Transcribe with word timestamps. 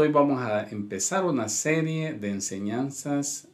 hoy 0.00 0.08
vamos 0.08 0.40
a 0.40 0.66
empezar 0.70 1.26
una 1.26 1.50
serie 1.50 2.14
de 2.14 2.30
enseñanzas 2.30 3.48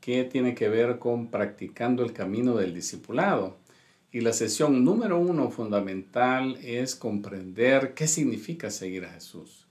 que 0.00 0.24
tiene 0.24 0.52
que 0.52 0.68
ver 0.68 0.98
con 0.98 1.28
practicando 1.28 2.02
el 2.02 2.12
camino 2.12 2.56
del 2.56 2.74
discipulado. 2.74 3.56
Y 4.10 4.20
la 4.20 4.32
sesión 4.32 4.84
número 4.84 5.20
uno 5.20 5.50
fundamental 5.50 6.58
es 6.62 6.96
comprender 6.96 7.94
qué 7.94 8.08
significa 8.08 8.72
seguir 8.72 9.04
a 9.04 9.12
Jesús. 9.12 9.68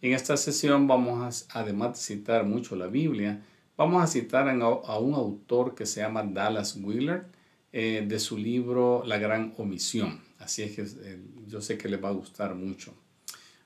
En 0.00 0.12
esta 0.12 0.36
sesión 0.36 0.86
vamos 0.86 1.48
a, 1.50 1.58
además 1.60 1.98
de 1.98 2.16
citar 2.16 2.44
mucho 2.44 2.76
la 2.76 2.86
Biblia, 2.86 3.42
vamos 3.76 4.00
a 4.02 4.06
citar 4.06 4.48
a 4.48 4.98
un 4.98 5.14
autor 5.14 5.74
que 5.74 5.86
se 5.86 6.02
llama 6.02 6.22
Dallas 6.22 6.76
Wheeler 6.76 7.26
eh, 7.72 8.04
de 8.06 8.20
su 8.20 8.38
libro 8.38 9.02
La 9.04 9.18
Gran 9.18 9.52
Omisión. 9.58 10.20
Así 10.38 10.62
es 10.62 10.76
que 10.76 10.82
eh, 10.82 11.20
yo 11.48 11.60
sé 11.60 11.76
que 11.76 11.88
les 11.88 12.02
va 12.02 12.10
a 12.10 12.12
gustar 12.12 12.54
mucho. 12.54 12.94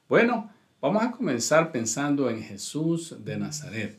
Bueno, 0.08 0.50
Vamos 0.80 1.02
a 1.02 1.10
comenzar 1.10 1.72
pensando 1.72 2.30
en 2.30 2.40
Jesús 2.40 3.16
de 3.24 3.36
Nazaret. 3.36 3.98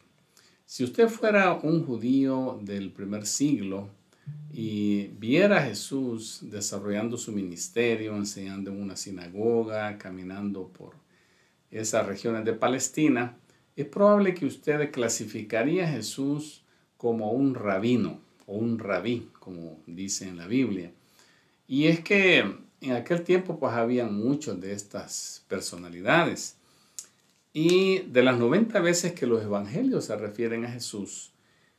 Si 0.65 0.85
usted 0.85 1.09
fuera 1.09 1.53
un 1.55 1.85
judío 1.85 2.57
del 2.61 2.93
primer 2.93 3.25
siglo 3.25 3.89
y 4.53 5.07
viera 5.07 5.57
a 5.57 5.65
Jesús 5.65 6.39
desarrollando 6.43 7.17
su 7.17 7.33
ministerio, 7.33 8.15
enseñando 8.15 8.71
en 8.71 8.81
una 8.81 8.95
sinagoga, 8.95 9.97
caminando 9.97 10.69
por 10.69 10.93
esas 11.69 12.05
regiones 12.05 12.45
de 12.45 12.53
Palestina, 12.53 13.35
es 13.75 13.85
probable 13.85 14.33
que 14.33 14.45
usted 14.45 14.89
clasificaría 14.89 15.83
a 15.83 15.91
Jesús 15.91 16.63
como 16.95 17.33
un 17.33 17.55
rabino 17.55 18.21
o 18.45 18.55
un 18.55 18.79
rabí, 18.79 19.27
como 19.41 19.81
dice 19.85 20.29
en 20.29 20.37
la 20.37 20.47
Biblia. 20.47 20.93
Y 21.67 21.87
es 21.87 21.99
que 21.99 22.39
en 22.79 22.91
aquel 22.93 23.23
tiempo 23.23 23.59
pues 23.59 23.73
había 23.73 24.05
muchas 24.05 24.61
de 24.61 24.71
estas 24.71 25.43
personalidades. 25.49 26.55
Y 27.61 27.99
de 28.07 28.23
las 28.23 28.39
90 28.39 28.79
veces 28.79 29.11
que 29.11 29.27
los 29.27 29.43
evangelios 29.43 30.05
se 30.05 30.15
refieren 30.15 30.63
a 30.63 30.71
Jesús, 30.71 31.33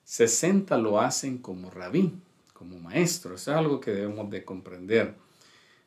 60 0.05 0.77
lo 0.77 1.00
hacen 1.00 1.39
como 1.39 1.70
rabí, 1.70 2.12
como 2.53 2.78
maestro. 2.78 3.34
Eso 3.34 3.53
es 3.53 3.56
algo 3.56 3.81
que 3.81 3.92
debemos 3.92 4.28
de 4.28 4.45
comprender. 4.45 5.14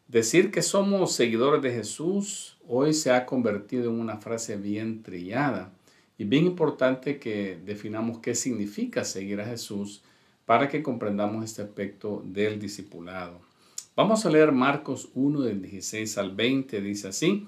Decir 0.07 0.49
que 0.49 0.63
somos 0.63 1.11
seguidores 1.11 1.61
de 1.61 1.71
Jesús 1.71 2.57
hoy 2.67 2.95
se 2.95 3.11
ha 3.11 3.27
convertido 3.27 3.91
en 3.91 3.99
una 3.99 4.17
frase 4.17 4.57
bien 4.57 5.03
trillada 5.03 5.71
y 6.17 6.23
bien 6.23 6.47
importante 6.47 7.19
que 7.19 7.59
definamos 7.63 8.17
qué 8.17 8.33
significa 8.33 9.05
seguir 9.05 9.41
a 9.41 9.45
Jesús 9.45 10.01
para 10.47 10.69
que 10.69 10.81
comprendamos 10.81 11.45
este 11.45 11.61
aspecto 11.61 12.23
del 12.25 12.59
discipulado. 12.59 13.41
Vamos 13.95 14.25
a 14.25 14.31
leer 14.31 14.53
Marcos 14.53 15.09
1 15.13 15.41
del 15.41 15.61
16 15.61 16.17
al 16.17 16.35
20, 16.35 16.81
dice 16.81 17.09
así. 17.09 17.47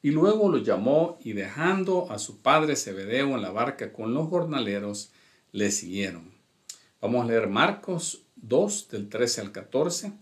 Y 0.00 0.10
luego 0.10 0.48
lo 0.48 0.58
llamó 0.58 1.18
y 1.24 1.32
dejando 1.32 2.10
a 2.10 2.18
su 2.18 2.40
padre 2.40 2.76
Zebedeo 2.76 3.34
en 3.34 3.42
la 3.42 3.50
barca 3.50 3.92
con 3.92 4.14
los 4.14 4.28
jornaleros, 4.28 5.10
le 5.50 5.70
siguieron. 5.70 6.32
Vamos 7.00 7.24
a 7.24 7.28
leer 7.28 7.48
Marcos 7.48 8.22
2 8.36 8.88
del 8.90 9.08
13 9.08 9.40
al 9.40 9.52
14. 9.52 10.12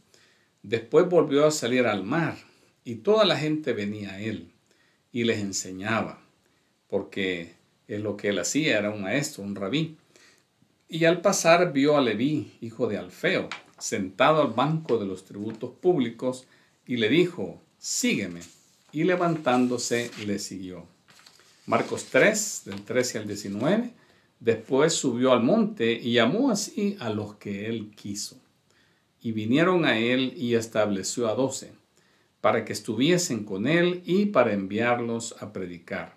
Después 0.62 1.08
volvió 1.08 1.46
a 1.46 1.50
salir 1.50 1.86
al 1.86 2.04
mar 2.04 2.36
y 2.84 2.96
toda 2.96 3.24
la 3.24 3.36
gente 3.36 3.72
venía 3.72 4.12
a 4.12 4.20
él 4.20 4.52
y 5.12 5.24
les 5.24 5.38
enseñaba, 5.38 6.20
porque 6.88 7.54
es 7.88 8.00
lo 8.00 8.16
que 8.16 8.28
él 8.28 8.38
hacía, 8.38 8.78
era 8.78 8.90
un 8.90 9.02
maestro, 9.02 9.42
un 9.42 9.54
rabí. 9.54 9.96
Y 10.88 11.04
al 11.04 11.20
pasar 11.20 11.72
vio 11.72 11.96
a 11.96 12.00
Leví, 12.00 12.56
hijo 12.60 12.86
de 12.86 12.98
Alfeo, 12.98 13.48
sentado 13.78 14.40
al 14.42 14.52
banco 14.52 14.98
de 14.98 15.06
los 15.06 15.24
tributos 15.24 15.70
públicos, 15.70 16.46
y 16.86 16.96
le 16.96 17.08
dijo, 17.08 17.60
sígueme 17.78 18.40
y 18.92 19.04
levantándose 19.04 20.10
le 20.26 20.38
siguió. 20.38 20.86
Marcos 21.66 22.06
3, 22.10 22.62
del 22.66 22.82
13 22.82 23.18
al 23.18 23.26
19. 23.26 23.92
Después 24.38 24.92
subió 24.92 25.32
al 25.32 25.42
monte 25.42 25.92
y 25.92 26.12
llamó 26.12 26.50
así 26.50 26.96
a 27.00 27.10
los 27.10 27.34
que 27.36 27.66
él 27.66 27.90
quiso. 27.96 28.40
Y 29.20 29.32
vinieron 29.32 29.84
a 29.84 29.98
él 29.98 30.34
y 30.36 30.54
estableció 30.54 31.28
a 31.28 31.34
doce, 31.34 31.72
para 32.40 32.64
que 32.64 32.72
estuviesen 32.72 33.44
con 33.44 33.66
él 33.66 34.02
y 34.04 34.26
para 34.26 34.52
enviarlos 34.52 35.34
a 35.40 35.52
predicar, 35.52 36.16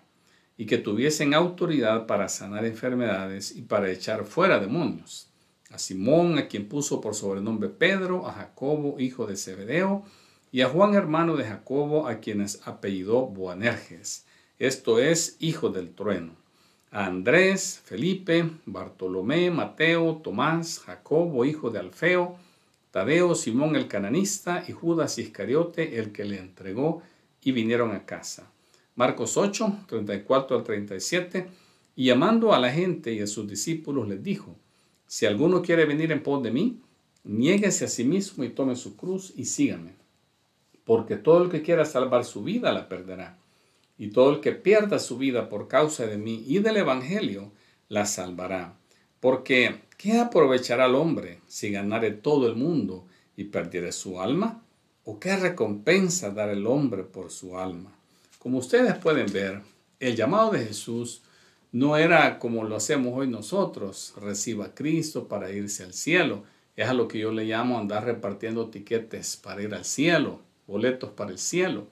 y 0.56 0.66
que 0.66 0.78
tuviesen 0.78 1.34
autoridad 1.34 2.06
para 2.06 2.28
sanar 2.28 2.64
enfermedades 2.64 3.56
y 3.56 3.62
para 3.62 3.90
echar 3.90 4.24
fuera 4.26 4.60
demonios. 4.60 5.28
A 5.70 5.78
Simón, 5.78 6.38
a 6.38 6.46
quien 6.46 6.68
puso 6.68 7.00
por 7.00 7.14
sobrenombre 7.14 7.68
Pedro, 7.68 8.28
a 8.28 8.32
Jacobo, 8.32 9.00
hijo 9.00 9.26
de 9.26 9.36
Zebedeo, 9.36 10.04
y 10.52 10.62
a 10.62 10.68
Juan 10.68 10.94
hermano 10.94 11.36
de 11.36 11.44
Jacobo, 11.44 12.08
a 12.08 12.18
quienes 12.18 12.66
apellidó 12.66 13.26
Boanerges, 13.26 14.26
esto 14.58 14.98
es, 14.98 15.36
hijo 15.38 15.70
del 15.70 15.94
trueno, 15.94 16.34
a 16.90 17.06
Andrés, 17.06 17.80
Felipe, 17.84 18.50
Bartolomé, 18.66 19.50
Mateo, 19.50 20.16
Tomás, 20.16 20.80
Jacobo, 20.80 21.44
hijo 21.44 21.70
de 21.70 21.78
Alfeo, 21.78 22.36
Tadeo, 22.90 23.36
Simón 23.36 23.76
el 23.76 23.86
cananista 23.86 24.64
y 24.66 24.72
Judas 24.72 25.18
Iscariote, 25.18 26.00
el 26.00 26.10
que 26.10 26.24
le 26.24 26.38
entregó, 26.38 27.02
y 27.42 27.52
vinieron 27.52 27.92
a 27.92 28.04
casa. 28.04 28.50
Marcos 28.96 29.36
8, 29.36 29.84
34 29.86 30.58
al 30.58 30.64
37, 30.64 31.46
y 31.94 32.06
llamando 32.06 32.52
a 32.52 32.58
la 32.58 32.72
gente 32.72 33.12
y 33.12 33.20
a 33.20 33.26
sus 33.28 33.48
discípulos 33.48 34.08
les 34.08 34.22
dijo, 34.22 34.56
si 35.06 35.26
alguno 35.26 35.62
quiere 35.62 35.84
venir 35.86 36.10
en 36.10 36.22
pos 36.22 36.42
de 36.42 36.50
mí, 36.50 36.80
niéguese 37.22 37.84
a 37.84 37.88
sí 37.88 38.04
mismo 38.04 38.42
y 38.42 38.50
tome 38.50 38.74
su 38.74 38.96
cruz 38.96 39.32
y 39.36 39.44
sígame 39.44 39.99
porque 40.90 41.14
todo 41.14 41.44
el 41.44 41.50
que 41.50 41.62
quiera 41.62 41.84
salvar 41.84 42.24
su 42.24 42.42
vida 42.42 42.72
la 42.72 42.88
perderá. 42.88 43.38
Y 43.96 44.08
todo 44.08 44.30
el 44.32 44.40
que 44.40 44.50
pierda 44.50 44.98
su 44.98 45.18
vida 45.18 45.48
por 45.48 45.68
causa 45.68 46.04
de 46.04 46.18
mí 46.18 46.42
y 46.48 46.58
del 46.58 46.78
Evangelio, 46.78 47.52
la 47.88 48.06
salvará. 48.06 48.74
Porque, 49.20 49.82
¿qué 49.96 50.18
aprovechará 50.18 50.86
el 50.86 50.96
hombre 50.96 51.42
si 51.46 51.70
ganare 51.70 52.10
todo 52.10 52.48
el 52.48 52.56
mundo 52.56 53.06
y 53.36 53.44
perdiere 53.44 53.92
su 53.92 54.20
alma? 54.20 54.64
¿O 55.04 55.20
qué 55.20 55.36
recompensa 55.36 56.30
dará 56.30 56.50
el 56.50 56.66
hombre 56.66 57.04
por 57.04 57.30
su 57.30 57.56
alma? 57.56 57.92
Como 58.40 58.58
ustedes 58.58 58.98
pueden 58.98 59.32
ver, 59.32 59.62
el 60.00 60.16
llamado 60.16 60.50
de 60.50 60.66
Jesús 60.66 61.22
no 61.70 61.96
era 61.96 62.40
como 62.40 62.64
lo 62.64 62.74
hacemos 62.74 63.16
hoy 63.16 63.28
nosotros, 63.28 64.12
reciba 64.20 64.64
a 64.64 64.74
Cristo 64.74 65.28
para 65.28 65.52
irse 65.52 65.84
al 65.84 65.92
cielo. 65.92 66.42
Es 66.74 66.88
a 66.88 66.94
lo 66.94 67.06
que 67.06 67.20
yo 67.20 67.30
le 67.30 67.44
llamo 67.44 67.78
andar 67.78 68.04
repartiendo 68.06 68.70
tiquetes 68.70 69.36
para 69.36 69.62
ir 69.62 69.72
al 69.72 69.84
cielo 69.84 70.49
boletos 70.70 71.10
para 71.10 71.32
el 71.32 71.38
cielo. 71.38 71.88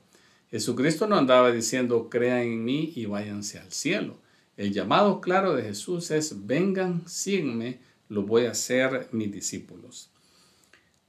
Jesucristo 0.50 1.06
no 1.06 1.16
andaba 1.16 1.50
diciendo, 1.50 2.08
crean 2.08 2.42
en 2.42 2.64
mí 2.64 2.92
y 2.96 3.04
váyanse 3.04 3.58
al 3.58 3.70
cielo. 3.72 4.16
El 4.56 4.72
llamado 4.72 5.20
claro 5.20 5.54
de 5.54 5.62
Jesús 5.62 6.10
es, 6.10 6.46
vengan, 6.46 7.06
sígueme, 7.06 7.80
lo 8.08 8.22
voy 8.22 8.46
a 8.46 8.52
hacer 8.52 9.08
mis 9.12 9.30
discípulos. 9.30 10.08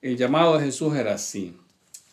El 0.02 0.18
llamado 0.18 0.58
de 0.58 0.66
Jesús 0.66 0.96
era 0.96 1.14
así. 1.14 1.56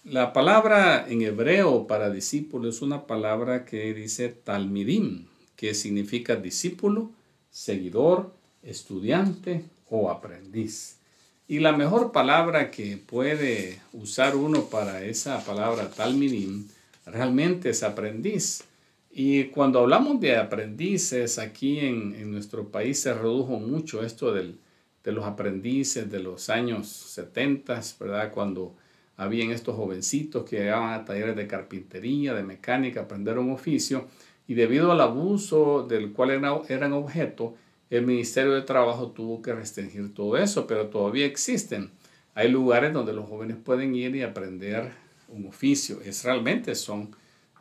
La 0.04 0.32
palabra 0.32 1.06
en 1.08 1.22
hebreo 1.22 1.86
para 1.88 2.10
discípulo 2.10 2.68
es 2.68 2.80
una 2.80 3.06
palabra 3.06 3.64
que 3.64 3.92
dice 3.92 4.28
talmidim, 4.28 5.26
que 5.56 5.74
significa 5.74 6.36
discípulo, 6.36 7.10
seguidor, 7.50 8.32
estudiante 8.62 9.64
o 9.90 10.10
aprendiz. 10.10 10.98
Y 11.48 11.60
la 11.60 11.72
mejor 11.72 12.10
palabra 12.10 12.72
que 12.72 12.96
puede 12.96 13.80
usar 13.92 14.34
uno 14.34 14.64
para 14.64 15.04
esa 15.04 15.44
palabra 15.44 15.90
talmidim 15.90 16.66
realmente 17.04 17.70
es 17.70 17.84
aprendiz. 17.84 18.64
Y 19.12 19.44
cuando 19.44 19.78
hablamos 19.78 20.20
de 20.20 20.36
aprendices, 20.36 21.38
aquí 21.38 21.78
en, 21.78 22.32
nuestro 22.32 22.68
país 22.68 23.00
se 23.00 23.14
redujo 23.14 23.60
mucho 23.60 24.04
esto 24.04 24.32
del, 24.34 24.58
de 25.04 25.12
los 25.12 25.24
aprendices 25.24 26.10
de 26.10 26.18
los 26.18 26.50
años 26.50 26.88
70, 26.88 27.80
¿verdad? 28.00 28.32
Cuando 28.32 28.74
habían 29.16 29.52
estos 29.52 29.76
jovencitos 29.76 30.44
que 30.44 30.56
llegaban 30.56 30.94
a 30.94 31.04
talleres 31.04 31.36
de 31.36 31.46
carpintería, 31.46 32.34
de 32.34 32.42
mecánica, 32.42 33.02
aprender 33.02 33.38
un 33.38 33.52
oficio, 33.52 34.08
y 34.48 34.54
debido 34.54 34.90
al 34.90 35.00
abuso 35.00 35.86
del 35.88 36.12
cual 36.12 36.30
eran, 36.30 36.62
eran 36.68 36.92
objeto, 36.92 37.54
el 37.90 38.04
Ministerio 38.04 38.52
de 38.52 38.62
Trabajo 38.62 39.10
tuvo 39.10 39.42
que 39.42 39.54
restringir 39.54 40.12
todo 40.14 40.36
eso, 40.36 40.66
pero 40.66 40.88
todavía 40.88 41.26
existen. 41.26 41.90
Hay 42.34 42.50
lugares 42.50 42.92
donde 42.92 43.12
los 43.12 43.28
jóvenes 43.28 43.56
pueden 43.56 43.94
ir 43.94 44.14
y 44.16 44.22
aprender 44.22 44.92
un 45.28 45.46
oficio. 45.46 46.00
Es 46.04 46.24
realmente 46.24 46.74
son 46.74 47.14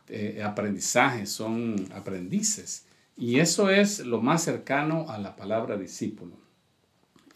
eh, 0.09 0.41
aprendizajes, 0.43 1.29
son 1.29 1.87
aprendices. 1.93 2.85
Y 3.17 3.39
eso 3.39 3.69
es 3.69 3.99
lo 3.99 4.21
más 4.21 4.43
cercano 4.43 5.05
a 5.09 5.17
la 5.17 5.35
palabra 5.35 5.77
discípulo. 5.77 6.33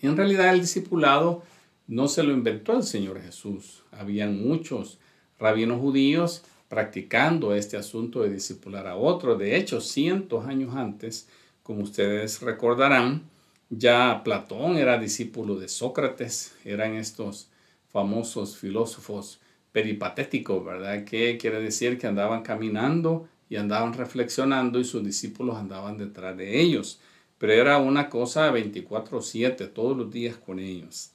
En 0.02 0.18
realidad 0.18 0.54
el 0.54 0.62
discipulado 0.62 1.44
no 1.88 2.08
se 2.08 2.24
lo 2.24 2.34
inventó 2.34 2.76
el 2.76 2.84
Señor 2.84 3.22
Jesús. 3.22 3.84
Habían 3.92 4.42
muchos 4.42 5.00
rabinos 5.40 5.80
judíos 5.80 6.44
practicando 6.68 7.56
este 7.56 7.78
asunto 7.78 8.22
de 8.22 8.30
discipular 8.30 8.88
a 8.88 8.96
otro. 8.96 9.36
De 9.36 9.56
hecho, 9.56 9.82
cientos 9.82 10.46
años 10.46 10.76
antes, 10.76 11.28
como 11.70 11.84
ustedes 11.84 12.42
recordarán, 12.42 13.30
ya 13.70 14.24
Platón 14.24 14.78
era 14.78 14.98
discípulo 14.98 15.56
de 15.56 15.68
Sócrates, 15.68 16.56
eran 16.66 16.96
estos 16.96 17.52
famosos 17.90 18.58
filósofos 18.58 19.40
peripatéticos, 19.72 20.66
¿verdad? 20.66 21.04
Que 21.04 21.38
quiere 21.38 21.62
decir 21.62 22.00
que 22.00 22.08
andaban 22.08 22.42
caminando 22.42 23.28
y 23.52 23.58
andaban 23.58 23.94
reflexionando 23.94 24.80
y 24.80 24.84
sus 24.84 25.04
discípulos 25.04 25.58
andaban 25.58 26.00
detrás 26.00 26.36
de 26.36 26.60
ellos. 26.60 27.02
Pero 27.38 27.54
era 27.54 27.78
una 27.78 28.10
cosa 28.10 28.52
24/7, 28.52 29.68
todos 29.68 29.96
los 29.96 30.10
días 30.10 30.38
con 30.38 30.58
ellos. 30.58 31.12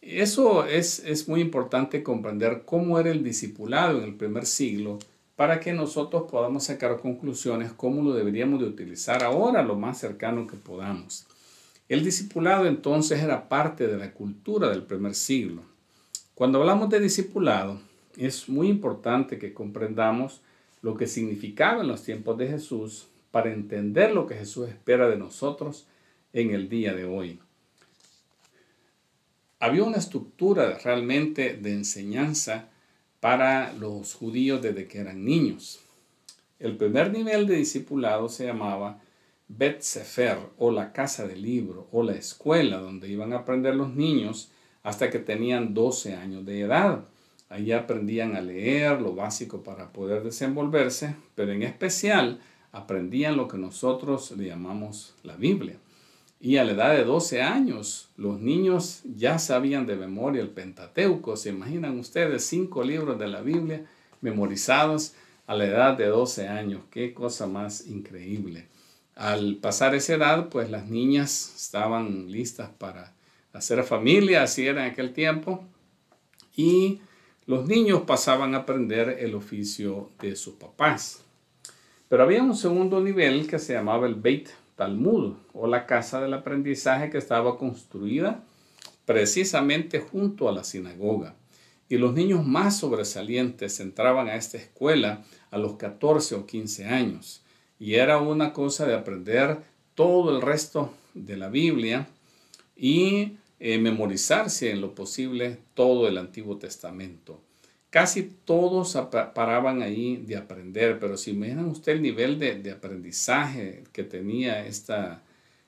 Eso 0.00 0.64
es, 0.64 1.00
es 1.00 1.28
muy 1.28 1.42
importante 1.42 2.02
comprender 2.02 2.62
cómo 2.64 2.98
era 2.98 3.10
el 3.10 3.22
discipulado 3.22 3.98
en 3.98 4.04
el 4.04 4.14
primer 4.14 4.46
siglo 4.46 4.98
para 5.36 5.60
que 5.60 5.72
nosotros 5.72 6.24
podamos 6.30 6.64
sacar 6.64 7.00
conclusiones 7.00 7.72
cómo 7.72 8.02
lo 8.02 8.14
deberíamos 8.14 8.60
de 8.60 8.66
utilizar 8.66 9.22
ahora 9.22 9.62
lo 9.62 9.76
más 9.76 9.98
cercano 9.98 10.46
que 10.46 10.56
podamos. 10.56 11.26
El 11.88 12.04
discipulado 12.04 12.66
entonces 12.66 13.22
era 13.22 13.48
parte 13.48 13.86
de 13.86 13.98
la 13.98 14.12
cultura 14.12 14.68
del 14.68 14.82
primer 14.82 15.14
siglo. 15.14 15.62
Cuando 16.34 16.60
hablamos 16.60 16.88
de 16.90 17.00
discipulado, 17.00 17.80
es 18.16 18.48
muy 18.48 18.68
importante 18.68 19.38
que 19.38 19.54
comprendamos 19.54 20.40
lo 20.80 20.96
que 20.96 21.06
significaba 21.06 21.82
en 21.82 21.88
los 21.88 22.02
tiempos 22.02 22.36
de 22.38 22.48
Jesús 22.48 23.08
para 23.30 23.52
entender 23.52 24.12
lo 24.12 24.26
que 24.26 24.34
Jesús 24.34 24.68
espera 24.68 25.08
de 25.08 25.16
nosotros 25.16 25.86
en 26.32 26.50
el 26.50 26.68
día 26.68 26.94
de 26.94 27.04
hoy. 27.04 27.40
Había 29.58 29.84
una 29.84 29.98
estructura 29.98 30.78
realmente 30.78 31.54
de 31.54 31.72
enseñanza 31.72 32.68
para 33.22 33.72
los 33.74 34.14
judíos 34.14 34.60
desde 34.60 34.88
que 34.88 34.98
eran 34.98 35.24
niños. 35.24 35.78
El 36.58 36.76
primer 36.76 37.12
nivel 37.12 37.46
de 37.46 37.54
discipulado 37.54 38.28
se 38.28 38.46
llamaba 38.46 38.98
Bet 39.46 39.80
Sefer 39.82 40.38
o 40.58 40.72
la 40.72 40.92
casa 40.92 41.28
del 41.28 41.40
libro 41.40 41.86
o 41.92 42.02
la 42.02 42.14
escuela 42.14 42.78
donde 42.78 43.08
iban 43.08 43.32
a 43.32 43.36
aprender 43.36 43.76
los 43.76 43.94
niños 43.94 44.50
hasta 44.82 45.08
que 45.08 45.20
tenían 45.20 45.72
12 45.72 46.16
años 46.16 46.44
de 46.44 46.62
edad. 46.62 47.04
Allí 47.48 47.70
aprendían 47.70 48.34
a 48.34 48.40
leer 48.40 49.00
lo 49.00 49.14
básico 49.14 49.62
para 49.62 49.92
poder 49.92 50.24
desenvolverse, 50.24 51.14
pero 51.36 51.52
en 51.52 51.62
especial 51.62 52.40
aprendían 52.72 53.36
lo 53.36 53.46
que 53.46 53.56
nosotros 53.56 54.32
le 54.32 54.46
llamamos 54.46 55.14
la 55.22 55.36
Biblia. 55.36 55.76
Y 56.44 56.56
a 56.56 56.64
la 56.64 56.72
edad 56.72 56.96
de 56.96 57.04
12 57.04 57.40
años, 57.40 58.08
los 58.16 58.40
niños 58.40 59.02
ya 59.04 59.38
sabían 59.38 59.86
de 59.86 59.94
memoria 59.94 60.42
el 60.42 60.50
Pentateuco. 60.50 61.36
¿Se 61.36 61.50
imaginan 61.50 62.00
ustedes 62.00 62.44
cinco 62.44 62.82
libros 62.82 63.16
de 63.16 63.28
la 63.28 63.42
Biblia 63.42 63.86
memorizados 64.20 65.14
a 65.46 65.54
la 65.54 65.66
edad 65.66 65.96
de 65.96 66.06
12 66.06 66.48
años? 66.48 66.82
Qué 66.90 67.14
cosa 67.14 67.46
más 67.46 67.86
increíble. 67.86 68.66
Al 69.14 69.58
pasar 69.58 69.94
esa 69.94 70.14
edad, 70.14 70.48
pues 70.48 70.68
las 70.68 70.88
niñas 70.88 71.54
estaban 71.56 72.32
listas 72.32 72.70
para 72.76 73.14
hacer 73.52 73.84
familia, 73.84 74.42
así 74.42 74.66
era 74.66 74.84
en 74.84 74.90
aquel 74.90 75.12
tiempo. 75.12 75.64
Y 76.56 77.02
los 77.46 77.68
niños 77.68 78.02
pasaban 78.02 78.56
a 78.56 78.58
aprender 78.58 79.16
el 79.20 79.36
oficio 79.36 80.10
de 80.20 80.34
sus 80.34 80.54
papás. 80.54 81.22
Pero 82.08 82.24
había 82.24 82.42
un 82.42 82.56
segundo 82.56 83.00
nivel 83.00 83.46
que 83.46 83.60
se 83.60 83.74
llamaba 83.74 84.08
el 84.08 84.16
Beit 84.16 84.48
Talmud 84.76 85.34
o 85.52 85.66
la 85.66 85.86
casa 85.86 86.20
del 86.20 86.34
aprendizaje 86.34 87.10
que 87.10 87.18
estaba 87.18 87.58
construida 87.58 88.44
precisamente 89.04 90.00
junto 90.00 90.48
a 90.48 90.52
la 90.52 90.64
sinagoga. 90.64 91.34
Y 91.88 91.98
los 91.98 92.14
niños 92.14 92.46
más 92.46 92.78
sobresalientes 92.78 93.78
entraban 93.80 94.28
a 94.28 94.36
esta 94.36 94.56
escuela 94.56 95.24
a 95.50 95.58
los 95.58 95.76
14 95.76 96.36
o 96.36 96.46
15 96.46 96.86
años. 96.86 97.42
Y 97.78 97.94
era 97.94 98.18
una 98.18 98.52
cosa 98.52 98.86
de 98.86 98.94
aprender 98.94 99.62
todo 99.94 100.34
el 100.34 100.40
resto 100.40 100.94
de 101.14 101.36
la 101.36 101.48
Biblia 101.48 102.08
y 102.76 103.36
eh, 103.60 103.78
memorizarse 103.78 104.70
en 104.70 104.80
lo 104.80 104.94
posible 104.94 105.58
todo 105.74 106.08
el 106.08 106.16
Antiguo 106.16 106.56
Testamento. 106.56 107.40
Casi 107.92 108.22
todos 108.46 108.96
paraban 109.34 109.82
ahí 109.82 110.16
de 110.16 110.38
aprender, 110.38 110.98
pero 110.98 111.18
si 111.18 111.32
imaginan 111.32 111.66
usted 111.66 111.92
el 111.92 112.00
nivel 112.00 112.38
de, 112.38 112.70
aprendizaje 112.70 113.84
que 113.92 114.02
tenía 114.02 114.64
esta, 114.64 115.22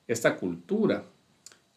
esta 0.07 0.35
cultura, 0.35 1.03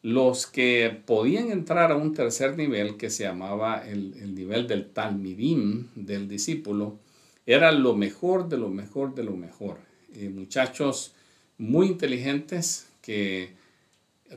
los 0.01 0.47
que 0.47 1.03
podían 1.05 1.51
entrar 1.51 1.93
a 1.93 1.97
un 1.97 2.15
tercer 2.15 2.57
nivel 2.57 2.97
que 2.97 3.11
se 3.11 3.25
llamaba 3.25 3.87
el, 3.87 4.35
nivel 4.35 4.67
del 4.67 4.89
talmidim, 4.89 5.89
del 5.95 6.29
discípulo, 6.29 6.99
era 7.45 7.71
lo 7.71 7.95
mejor 7.95 8.49
de 8.49 8.57
lo 8.57 8.71
mejor 8.71 9.15
de 9.15 9.25
lo 9.25 9.37
mejor. 9.37 9.77
Eh, 10.15 10.31
muchachos 10.31 11.13
muy 11.59 11.89
inteligentes 11.89 12.89
que 13.03 13.51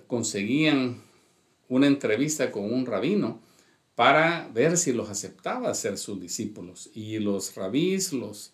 conseguían 0.08 1.02
una 1.70 1.88
entrevista 1.88 2.52
con 2.52 2.66
un 2.66 2.86
rabino 2.86 3.40
para 3.96 4.50
ver 4.54 4.78
si 4.78 4.94
los 4.94 5.10
aceptaba 5.10 5.74
ser 5.74 5.98
sus 5.98 6.20
discípulos. 6.20 6.90
Y 6.94 7.20
los 7.20 7.56
rabís 7.56 8.14
los, 8.14 8.54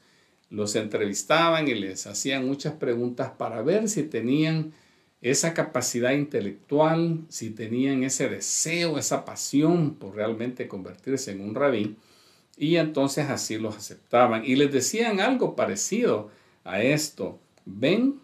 entrevistaban 0.76 1.68
y 1.68 1.76
les 1.76 2.08
hacían 2.08 2.48
muchas 2.48 2.74
preguntas 2.74 3.32
para 3.38 3.62
ver 3.62 3.90
si 3.90 4.04
tenían 4.04 4.74
esa 5.22 5.54
capacidad 5.54 6.12
intelectual, 6.12 7.26
si 7.30 7.50
tenían 7.50 8.04
ese 8.04 8.30
deseo, 8.30 8.98
esa 8.98 9.26
pasión 9.26 9.96
por 9.96 10.16
realmente 10.16 10.68
convertirse 10.68 11.32
en 11.32 11.42
un 11.42 11.56
rabí. 11.56 11.96
Y 12.56 12.78
entonces 12.78 13.30
así 13.30 13.58
los 13.58 13.76
aceptaban. 13.76 14.44
Y 14.44 14.56
les 14.56 14.72
decían 14.72 15.20
algo 15.20 15.56
parecido 15.56 16.32
a 16.64 16.82
esto. 16.82 17.40
Ven 17.66 18.20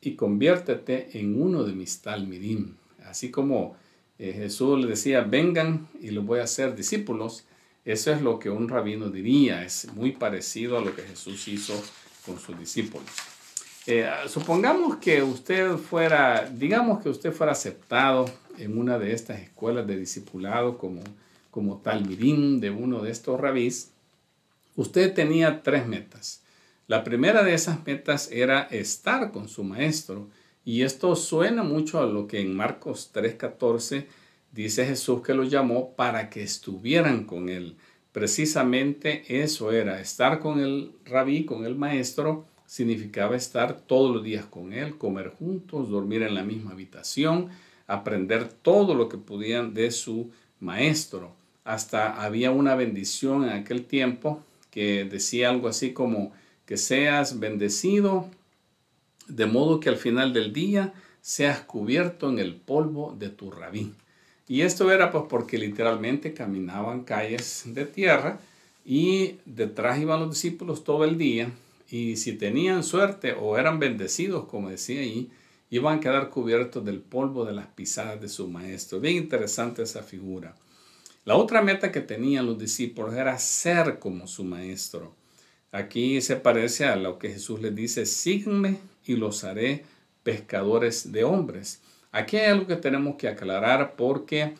y 0.00 0.14
conviértete 0.14 1.18
en 1.18 1.40
uno 1.40 1.64
de 1.64 1.72
mis 1.72 2.00
talmidim. 2.00 2.74
Así 3.04 3.30
como 3.30 3.76
eh, 4.18 4.32
Jesús 4.32 4.78
le 4.80 4.86
decía, 4.86 5.20
vengan 5.20 5.88
y 6.00 6.10
los 6.10 6.24
voy 6.24 6.40
a 6.40 6.44
hacer 6.44 6.74
discípulos. 6.74 7.44
Eso 7.84 8.12
es 8.12 8.22
lo 8.22 8.38
que 8.38 8.50
un 8.50 8.68
rabino 8.68 9.10
diría, 9.10 9.62
es 9.62 9.92
muy 9.94 10.12
parecido 10.12 10.78
a 10.78 10.80
lo 10.80 10.94
que 10.94 11.02
Jesús 11.02 11.46
hizo 11.48 11.80
con 12.24 12.38
sus 12.40 12.58
discípulos. 12.58 13.08
Eh, 13.86 14.10
supongamos 14.26 14.96
que 14.96 15.22
usted 15.22 15.76
fuera, 15.76 16.50
digamos 16.52 17.00
que 17.00 17.08
usted 17.08 17.32
fuera 17.32 17.52
aceptado 17.52 18.24
en 18.58 18.76
una 18.76 18.98
de 18.98 19.12
estas 19.12 19.40
escuelas 19.40 19.86
de 19.86 19.96
discipulado 19.96 20.76
como, 20.76 21.02
como 21.52 21.76
talmirín 21.76 22.58
de 22.58 22.70
uno 22.70 23.02
de 23.02 23.12
estos 23.12 23.40
rabís. 23.40 23.92
Usted 24.74 25.14
tenía 25.14 25.62
tres 25.62 25.86
metas. 25.86 26.42
La 26.88 27.04
primera 27.04 27.44
de 27.44 27.54
esas 27.54 27.84
metas 27.86 28.30
era 28.32 28.62
estar 28.62 29.30
con 29.30 29.48
su 29.48 29.62
maestro 29.62 30.28
y 30.66 30.82
esto 30.82 31.14
suena 31.14 31.62
mucho 31.62 32.00
a 32.00 32.06
lo 32.06 32.26
que 32.26 32.40
en 32.40 32.54
Marcos 32.54 33.12
3:14 33.14 34.06
dice 34.52 34.84
Jesús 34.84 35.22
que 35.22 35.32
los 35.32 35.48
llamó 35.48 35.94
para 35.94 36.28
que 36.28 36.42
estuvieran 36.42 37.24
con 37.24 37.48
él. 37.48 37.76
Precisamente 38.10 39.22
eso 39.28 39.70
era, 39.70 40.00
estar 40.00 40.40
con 40.40 40.58
el 40.58 40.90
rabí, 41.04 41.44
con 41.44 41.64
el 41.64 41.76
maestro, 41.76 42.46
significaba 42.66 43.36
estar 43.36 43.80
todos 43.82 44.12
los 44.12 44.24
días 44.24 44.44
con 44.44 44.72
él, 44.72 44.98
comer 44.98 45.28
juntos, 45.28 45.88
dormir 45.88 46.22
en 46.22 46.34
la 46.34 46.42
misma 46.42 46.72
habitación, 46.72 47.50
aprender 47.86 48.48
todo 48.48 48.96
lo 48.96 49.08
que 49.08 49.18
podían 49.18 49.72
de 49.72 49.92
su 49.92 50.32
maestro. 50.58 51.30
Hasta 51.62 52.24
había 52.24 52.50
una 52.50 52.74
bendición 52.74 53.44
en 53.44 53.50
aquel 53.50 53.84
tiempo 53.84 54.42
que 54.72 55.04
decía 55.04 55.48
algo 55.48 55.68
así 55.68 55.92
como 55.92 56.32
que 56.64 56.76
seas 56.76 57.38
bendecido 57.38 58.28
de 59.28 59.46
modo 59.46 59.80
que 59.80 59.88
al 59.88 59.96
final 59.96 60.32
del 60.32 60.52
día 60.52 60.94
seas 61.20 61.60
cubierto 61.60 62.28
en 62.28 62.38
el 62.38 62.54
polvo 62.54 63.14
de 63.18 63.30
tu 63.30 63.50
rabí. 63.50 63.92
Y 64.48 64.60
esto 64.60 64.92
era 64.92 65.10
pues 65.10 65.24
porque 65.28 65.58
literalmente 65.58 66.32
caminaban 66.32 67.02
calles 67.02 67.64
de 67.66 67.84
tierra 67.84 68.38
y 68.84 69.38
detrás 69.44 69.98
iban 69.98 70.20
los 70.20 70.30
discípulos 70.30 70.84
todo 70.84 71.04
el 71.04 71.18
día 71.18 71.50
y 71.90 72.16
si 72.16 72.34
tenían 72.34 72.84
suerte 72.84 73.32
o 73.32 73.58
eran 73.58 73.80
bendecidos, 73.80 74.46
como 74.46 74.70
decía 74.70 75.00
ahí, 75.00 75.30
iban 75.70 75.98
a 75.98 76.00
quedar 76.00 76.30
cubiertos 76.30 76.84
del 76.84 77.00
polvo 77.00 77.44
de 77.44 77.54
las 77.54 77.66
pisadas 77.66 78.20
de 78.20 78.28
su 78.28 78.46
maestro. 78.46 79.00
Bien 79.00 79.16
interesante 79.16 79.82
esa 79.82 80.02
figura. 80.02 80.54
La 81.24 81.34
otra 81.34 81.60
meta 81.60 81.90
que 81.90 82.00
tenían 82.00 82.46
los 82.46 82.56
discípulos 82.56 83.14
era 83.14 83.36
ser 83.40 83.98
como 83.98 84.28
su 84.28 84.44
maestro. 84.44 85.12
Aquí 85.76 86.22
se 86.22 86.36
parece 86.36 86.86
a 86.86 86.96
lo 86.96 87.18
que 87.18 87.28
Jesús 87.28 87.60
les 87.60 87.74
dice, 87.74 88.06
síganme 88.06 88.78
y 89.04 89.14
los 89.14 89.44
haré 89.44 89.84
pescadores 90.22 91.12
de 91.12 91.22
hombres. 91.22 91.82
Aquí 92.12 92.38
hay 92.38 92.46
algo 92.50 92.66
que 92.66 92.76
tenemos 92.76 93.16
que 93.16 93.28
aclarar 93.28 93.94
porque 93.94 94.54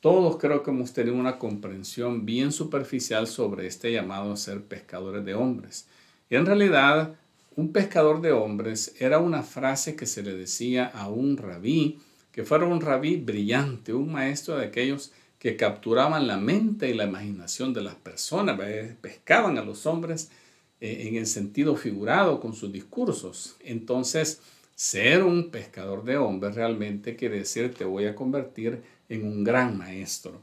todos 0.00 0.38
creo 0.38 0.64
que 0.64 0.72
hemos 0.72 0.92
tenido 0.92 1.14
una 1.14 1.38
comprensión 1.38 2.26
bien 2.26 2.50
superficial 2.50 3.28
sobre 3.28 3.68
este 3.68 3.92
llamado 3.92 4.32
a 4.32 4.36
ser 4.36 4.60
pescadores 4.60 5.24
de 5.24 5.34
hombres. 5.34 5.86
Y 6.28 6.34
en 6.34 6.46
realidad, 6.46 7.14
un 7.54 7.70
pescador 7.70 8.20
de 8.20 8.32
hombres 8.32 8.96
era 8.98 9.20
una 9.20 9.44
frase 9.44 9.94
que 9.94 10.06
se 10.06 10.24
le 10.24 10.34
decía 10.34 10.86
a 10.86 11.08
un 11.08 11.36
rabí, 11.36 12.00
que 12.32 12.42
fuera 12.42 12.66
un 12.66 12.80
rabí 12.80 13.18
brillante, 13.18 13.94
un 13.94 14.10
maestro 14.10 14.56
de 14.56 14.66
aquellos 14.66 15.12
que 15.38 15.54
capturaban 15.54 16.26
la 16.26 16.38
mente 16.38 16.90
y 16.90 16.94
la 16.94 17.04
imaginación 17.04 17.72
de 17.72 17.82
las 17.82 17.94
personas, 17.94 18.58
pescaban 19.00 19.58
a 19.58 19.64
los 19.64 19.86
hombres 19.86 20.28
eh, 20.80 21.08
en 21.08 21.16
el 21.16 21.26
sentido 21.26 21.76
figurado 21.76 22.40
con 22.40 22.54
sus 22.54 22.72
discursos. 22.72 23.56
Entonces, 23.60 24.40
ser 24.74 25.22
un 25.22 25.50
pescador 25.50 26.04
de 26.04 26.18
hombres 26.18 26.54
realmente 26.54 27.16
quiere 27.16 27.38
decir 27.38 27.74
te 27.74 27.84
voy 27.84 28.06
a 28.06 28.14
convertir 28.14 28.82
en 29.08 29.24
un 29.24 29.42
gran 29.42 29.78
maestro. 29.78 30.40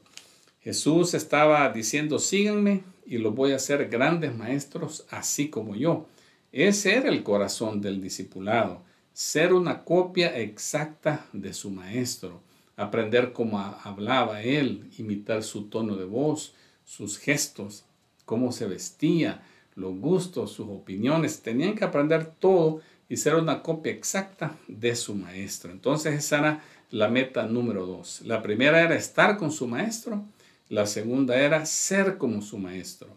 Jesús 0.62 1.14
estaba 1.14 1.70
diciendo, 1.70 2.20
síganme 2.20 2.84
y 3.06 3.18
los 3.18 3.36
voy 3.36 3.52
a 3.52 3.58
hacer 3.58 3.90
grandes 3.90 4.36
maestros 4.36 5.06
así 5.10 5.50
como 5.50 5.76
yo. 5.76 6.08
Ese 6.52 6.96
era 6.96 7.10
el 7.10 7.24
corazón 7.24 7.82
del 7.82 8.02
discipulado, 8.02 8.82
ser 9.14 9.54
una 9.54 9.84
copia 9.84 10.40
exacta 10.40 11.28
de 11.34 11.54
su 11.54 11.70
maestro, 11.70 12.42
aprender 12.76 13.34
cómo 13.34 13.60
hablaba 13.60 14.42
él, 14.42 14.90
imitar 14.98 15.44
su 15.44 15.66
tono 15.66 15.96
de 15.96 16.06
voz, 16.06 16.54
sus 16.86 17.18
gestos, 17.18 17.86
cómo 18.26 18.52
se 18.52 18.66
vestía, 18.66 19.44
los 19.76 19.96
gustos, 19.96 20.52
sus 20.52 20.68
opiniones. 20.70 21.42
Tenían 21.42 21.76
que 21.76 21.86
aprender 21.86 22.26
todo 22.26 22.82
y 23.10 23.18
ser 23.18 23.36
una 23.36 23.62
copia 23.62 23.92
exacta 23.92 24.58
de 24.68 24.96
su 24.96 25.16
maestro. 25.16 25.72
Entonces 25.72 26.16
esa 26.16 26.40
era 26.40 26.64
la 26.92 27.10
meta 27.10 27.48
número 27.48 27.86
dos. 27.86 28.22
La 28.22 28.42
primera 28.42 28.82
era 28.82 28.96
estar 28.96 29.38
con 29.38 29.52
su 29.52 29.68
maestro, 29.68 30.24
la 30.70 30.86
segunda 30.86 31.36
era 31.36 31.66
ser 31.66 32.18
como 32.18 32.42
su 32.42 32.58
maestro. 32.58 33.10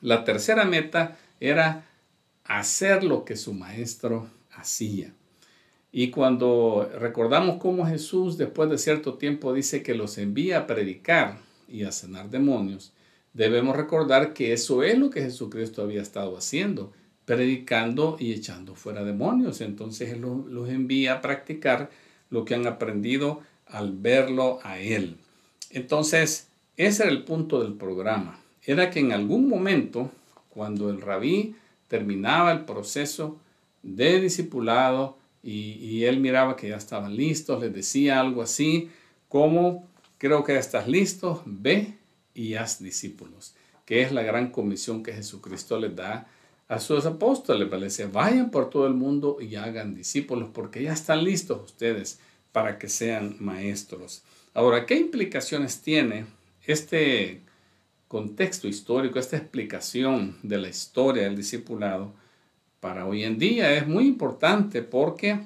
La 0.00 0.24
tercera 0.24 0.64
meta 0.64 1.16
era 1.40 1.86
hacer 2.44 3.04
lo 3.04 3.24
que 3.24 3.36
su 3.36 3.54
maestro 3.54 4.28
hacía. 4.52 5.12
Y 5.90 6.10
cuando 6.10 6.90
recordamos 6.98 7.58
cómo 7.58 7.86
Jesús 7.86 8.36
después 8.36 8.68
de 8.70 8.78
cierto 8.78 9.14
tiempo 9.14 9.52
dice 9.52 9.82
que 9.82 9.94
los 9.94 10.18
envía 10.18 10.58
a 10.58 10.66
predicar 10.66 11.38
y 11.66 11.84
a 11.84 11.92
sanar 11.92 12.30
demonios, 12.30 12.92
debemos 13.32 13.76
recordar 13.76 14.32
que 14.32 14.52
eso 14.52 14.82
es 14.82 14.98
lo 14.98 15.10
que 15.10 15.22
Jesucristo 15.22 15.82
había 15.82 16.02
estado 16.02 16.36
haciendo, 16.36 16.92
predicando 17.24 18.16
y 18.18 18.32
echando 18.32 18.74
fuera 18.74 19.04
demonios. 19.04 19.60
Entonces 19.60 20.10
Él 20.10 20.20
los 20.20 20.68
envía 20.68 21.14
a 21.14 21.20
practicar 21.20 21.90
lo 22.30 22.44
que 22.44 22.54
han 22.54 22.66
aprendido 22.66 23.42
al 23.66 23.92
verlo 23.92 24.60
a 24.62 24.78
Él. 24.78 25.16
Entonces, 25.70 26.48
ese 26.76 27.02
era 27.02 27.12
el 27.12 27.24
punto 27.24 27.62
del 27.62 27.74
programa. 27.74 28.40
Era 28.64 28.90
que 28.90 29.00
en 29.00 29.12
algún 29.12 29.48
momento, 29.48 30.10
cuando 30.48 30.90
el 30.90 31.00
rabí 31.00 31.54
terminaba 31.88 32.52
el 32.52 32.64
proceso 32.64 33.38
de 33.82 34.20
discipulado 34.20 35.16
y, 35.42 35.72
y 35.74 36.04
él 36.04 36.20
miraba 36.20 36.56
que 36.56 36.68
ya 36.68 36.76
estaban 36.76 37.16
listos, 37.16 37.60
les 37.60 37.72
decía 37.72 38.20
algo 38.20 38.42
así 38.42 38.90
como, 39.28 39.86
creo 40.18 40.44
que 40.44 40.54
ya 40.54 40.58
estás 40.58 40.88
listo, 40.88 41.42
ve 41.46 41.97
y 42.38 42.54
haz 42.54 42.80
discípulos, 42.80 43.54
que 43.84 44.02
es 44.02 44.12
la 44.12 44.22
gran 44.22 44.52
comisión 44.52 45.02
que 45.02 45.12
Jesucristo 45.12 45.76
les 45.76 45.96
da 45.96 46.28
a 46.68 46.78
sus 46.78 47.04
apóstoles. 47.04 47.68
Le 47.68 47.84
dice, 47.84 48.06
vayan 48.06 48.52
por 48.52 48.70
todo 48.70 48.86
el 48.86 48.94
mundo 48.94 49.38
y 49.40 49.56
hagan 49.56 49.96
discípulos, 49.96 50.48
porque 50.54 50.84
ya 50.84 50.92
están 50.92 51.24
listos 51.24 51.60
ustedes 51.64 52.20
para 52.52 52.78
que 52.78 52.88
sean 52.88 53.36
maestros. 53.40 54.22
Ahora, 54.54 54.86
¿qué 54.86 54.94
implicaciones 54.94 55.82
tiene 55.82 56.26
este 56.64 57.40
contexto 58.06 58.68
histórico, 58.68 59.18
esta 59.18 59.36
explicación 59.36 60.38
de 60.44 60.58
la 60.58 60.68
historia 60.68 61.24
del 61.24 61.36
discipulado 61.36 62.12
para 62.78 63.04
hoy 63.04 63.24
en 63.24 63.36
día? 63.36 63.74
Es 63.74 63.88
muy 63.88 64.06
importante 64.06 64.82
porque 64.82 65.40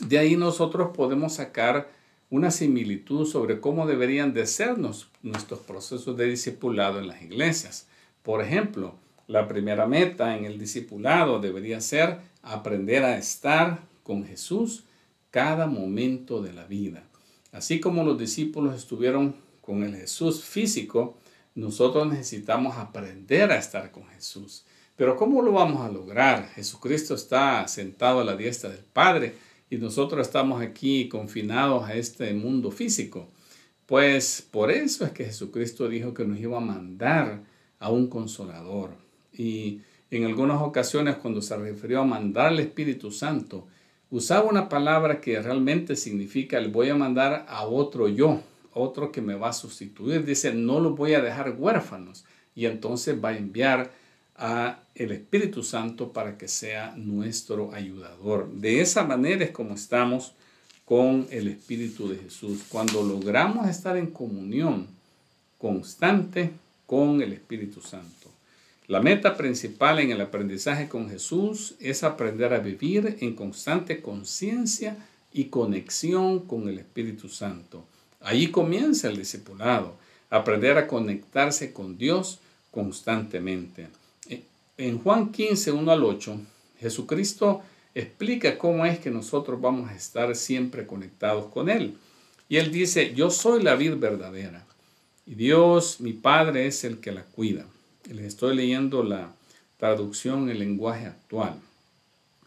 de 0.00 0.18
ahí 0.18 0.34
nosotros 0.34 0.90
podemos 0.92 1.34
sacar 1.34 1.88
una 2.34 2.50
similitud 2.50 3.28
sobre 3.28 3.60
cómo 3.60 3.86
deberían 3.86 4.34
de 4.34 4.48
ser 4.48 4.76
nuestros 4.76 5.60
procesos 5.60 6.16
de 6.16 6.26
discipulado 6.26 6.98
en 6.98 7.06
las 7.06 7.22
iglesias. 7.22 7.86
Por 8.24 8.42
ejemplo, 8.42 8.96
la 9.28 9.46
primera 9.46 9.86
meta 9.86 10.36
en 10.36 10.44
el 10.44 10.58
discipulado 10.58 11.38
debería 11.38 11.80
ser 11.80 12.18
aprender 12.42 13.04
a 13.04 13.18
estar 13.18 13.82
con 14.02 14.24
Jesús 14.26 14.82
cada 15.30 15.68
momento 15.68 16.42
de 16.42 16.52
la 16.52 16.64
vida. 16.64 17.04
Así 17.52 17.78
como 17.78 18.02
los 18.02 18.18
discípulos 18.18 18.74
estuvieron 18.74 19.36
con 19.60 19.84
el 19.84 19.94
Jesús 19.94 20.42
físico, 20.42 21.16
nosotros 21.54 22.08
necesitamos 22.08 22.76
aprender 22.76 23.52
a 23.52 23.58
estar 23.58 23.92
con 23.92 24.08
Jesús. 24.08 24.64
Pero 24.96 25.14
¿cómo 25.14 25.40
lo 25.40 25.52
vamos 25.52 25.82
a 25.82 25.92
lograr? 25.92 26.48
Jesucristo 26.48 27.14
está 27.14 27.68
sentado 27.68 28.18
a 28.18 28.24
la 28.24 28.34
diestra 28.34 28.70
del 28.70 28.82
Padre 28.82 29.36
y 29.74 29.78
nosotros 29.78 30.24
estamos 30.24 30.62
aquí 30.62 31.08
confinados 31.08 31.82
a 31.84 31.94
este 31.94 32.32
mundo 32.32 32.70
físico. 32.70 33.26
Pues 33.86 34.46
por 34.48 34.70
eso 34.70 35.04
es 35.04 35.10
que 35.10 35.24
Jesucristo 35.24 35.88
dijo 35.88 36.14
que 36.14 36.24
nos 36.24 36.38
iba 36.38 36.58
a 36.58 36.60
mandar 36.60 37.42
a 37.80 37.90
un 37.90 38.06
consolador. 38.06 38.90
Y 39.32 39.80
en 40.12 40.26
algunas 40.26 40.62
ocasiones 40.62 41.16
cuando 41.16 41.42
se 41.42 41.56
refirió 41.56 42.02
a 42.02 42.04
mandar 42.04 42.46
al 42.46 42.60
Espíritu 42.60 43.10
Santo, 43.10 43.66
usaba 44.12 44.48
una 44.48 44.68
palabra 44.68 45.20
que 45.20 45.42
realmente 45.42 45.96
significa 45.96 46.60
le 46.60 46.68
voy 46.68 46.90
a 46.90 46.94
mandar 46.94 47.44
a 47.48 47.66
otro 47.66 48.06
yo, 48.06 48.42
otro 48.72 49.10
que 49.10 49.22
me 49.22 49.34
va 49.34 49.48
a 49.48 49.52
sustituir. 49.52 50.24
Dice, 50.24 50.54
no 50.54 50.78
lo 50.78 50.94
voy 50.94 51.14
a 51.14 51.20
dejar 51.20 51.56
huérfanos. 51.58 52.24
Y 52.54 52.66
entonces 52.66 53.16
va 53.22 53.30
a 53.30 53.36
enviar 53.36 53.90
a 54.36 54.80
el 54.94 55.12
Espíritu 55.12 55.62
Santo 55.62 56.12
para 56.12 56.36
que 56.36 56.48
sea 56.48 56.94
nuestro 56.96 57.72
ayudador. 57.72 58.50
De 58.52 58.80
esa 58.80 59.04
manera 59.04 59.44
es 59.44 59.50
como 59.50 59.74
estamos 59.74 60.32
con 60.84 61.26
el 61.30 61.48
Espíritu 61.48 62.08
de 62.08 62.18
Jesús. 62.18 62.62
Cuando 62.68 63.02
logramos 63.02 63.68
estar 63.68 63.96
en 63.96 64.08
comunión 64.08 64.86
constante 65.58 66.50
con 66.86 67.22
el 67.22 67.32
Espíritu 67.32 67.80
Santo. 67.80 68.30
La 68.86 69.00
meta 69.00 69.36
principal 69.36 69.98
en 70.00 70.10
el 70.10 70.20
aprendizaje 70.20 70.88
con 70.88 71.08
Jesús 71.08 71.74
es 71.80 72.04
aprender 72.04 72.52
a 72.52 72.58
vivir 72.58 73.16
en 73.20 73.34
constante 73.34 74.02
conciencia 74.02 74.96
y 75.32 75.44
conexión 75.46 76.40
con 76.40 76.68
el 76.68 76.78
Espíritu 76.78 77.30
Santo. 77.30 77.86
Allí 78.20 78.50
comienza 78.50 79.08
el 79.08 79.16
discipulado, 79.16 79.96
aprender 80.28 80.76
a 80.76 80.86
conectarse 80.86 81.72
con 81.72 81.96
Dios 81.96 82.40
constantemente 82.70 83.88
en 84.76 84.98
Juan 84.98 85.32
15, 85.32 85.72
1 85.72 85.92
al 85.92 86.04
8, 86.04 86.40
Jesucristo 86.80 87.62
explica 87.94 88.58
cómo 88.58 88.84
es 88.84 88.98
que 88.98 89.10
nosotros 89.10 89.60
vamos 89.60 89.90
a 89.90 89.94
estar 89.94 90.34
siempre 90.34 90.86
conectados 90.86 91.46
con 91.46 91.68
Él. 91.68 91.96
Y 92.48 92.56
Él 92.56 92.70
dice, 92.70 93.14
yo 93.14 93.30
soy 93.30 93.62
la 93.62 93.74
vid 93.74 93.96
verdadera 93.96 94.64
y 95.26 95.36
Dios, 95.36 96.00
mi 96.00 96.12
Padre, 96.12 96.66
es 96.66 96.84
el 96.84 96.98
que 96.98 97.10
la 97.10 97.24
cuida. 97.24 97.64
Les 98.10 98.26
estoy 98.26 98.54
leyendo 98.54 99.02
la 99.02 99.32
traducción 99.78 100.50
en 100.50 100.58
lenguaje 100.58 101.06
actual. 101.06 101.54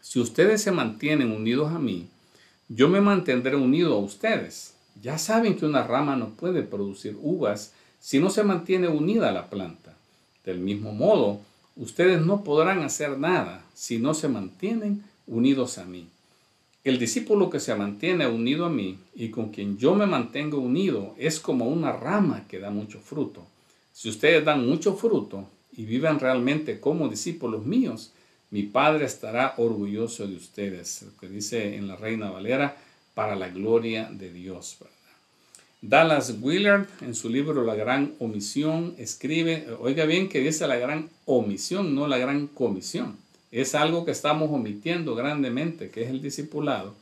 Si 0.00 0.20
ustedes 0.20 0.62
se 0.62 0.70
mantienen 0.70 1.32
unidos 1.32 1.72
a 1.72 1.80
mí, 1.80 2.08
yo 2.68 2.88
me 2.88 3.00
mantendré 3.00 3.56
unido 3.56 3.94
a 3.94 3.98
ustedes. 3.98 4.74
Ya 5.02 5.18
saben 5.18 5.56
que 5.56 5.66
una 5.66 5.82
rama 5.82 6.14
no 6.14 6.30
puede 6.30 6.62
producir 6.62 7.16
uvas 7.20 7.72
si 7.98 8.20
no 8.20 8.30
se 8.30 8.44
mantiene 8.44 8.86
unida 8.86 9.30
a 9.30 9.32
la 9.32 9.50
planta. 9.50 9.96
Del 10.44 10.60
mismo 10.60 10.92
modo, 10.92 11.40
ustedes 11.78 12.20
no 12.20 12.44
podrán 12.44 12.82
hacer 12.82 13.18
nada 13.18 13.64
si 13.72 13.98
no 13.98 14.12
se 14.12 14.28
mantienen 14.28 15.04
unidos 15.26 15.78
a 15.78 15.84
mí. 15.84 16.08
El 16.84 16.98
discípulo 16.98 17.50
que 17.50 17.60
se 17.60 17.74
mantiene 17.74 18.26
unido 18.26 18.66
a 18.66 18.70
mí 18.70 18.98
y 19.14 19.30
con 19.30 19.50
quien 19.50 19.78
yo 19.78 19.94
me 19.94 20.06
mantengo 20.06 20.58
unido 20.58 21.14
es 21.18 21.40
como 21.40 21.68
una 21.68 21.92
rama 21.92 22.46
que 22.48 22.58
da 22.58 22.70
mucho 22.70 23.00
fruto. 23.00 23.46
Si 23.92 24.08
ustedes 24.08 24.44
dan 24.44 24.66
mucho 24.66 24.94
fruto 24.94 25.48
y 25.76 25.84
viven 25.84 26.18
realmente 26.18 26.80
como 26.80 27.08
discípulos 27.08 27.64
míos, 27.64 28.12
mi 28.50 28.62
Padre 28.62 29.04
estará 29.04 29.54
orgulloso 29.58 30.26
de 30.26 30.36
ustedes, 30.36 31.02
lo 31.02 31.16
que 31.18 31.28
dice 31.28 31.76
en 31.76 31.86
la 31.86 31.96
Reina 31.96 32.30
Valera, 32.30 32.76
para 33.14 33.36
la 33.36 33.48
gloria 33.48 34.08
de 34.10 34.32
Dios. 34.32 34.78
Dallas 35.80 36.34
Willard, 36.40 36.88
en 37.02 37.14
su 37.14 37.28
libro 37.28 37.62
La 37.62 37.76
Gran 37.76 38.14
Omisión, 38.18 38.96
escribe, 38.98 39.68
oiga 39.78 40.06
bien 40.06 40.28
que 40.28 40.40
dice 40.40 40.66
la 40.66 40.74
gran 40.74 41.08
omisión, 41.24 41.94
no 41.94 42.08
la 42.08 42.18
gran 42.18 42.48
comisión. 42.48 43.16
Es 43.52 43.76
algo 43.76 44.04
que 44.04 44.10
estamos 44.10 44.50
omitiendo 44.50 45.14
grandemente, 45.14 45.90
que 45.90 46.02
es 46.02 46.10
el 46.10 46.20
discipulado. 46.20 46.96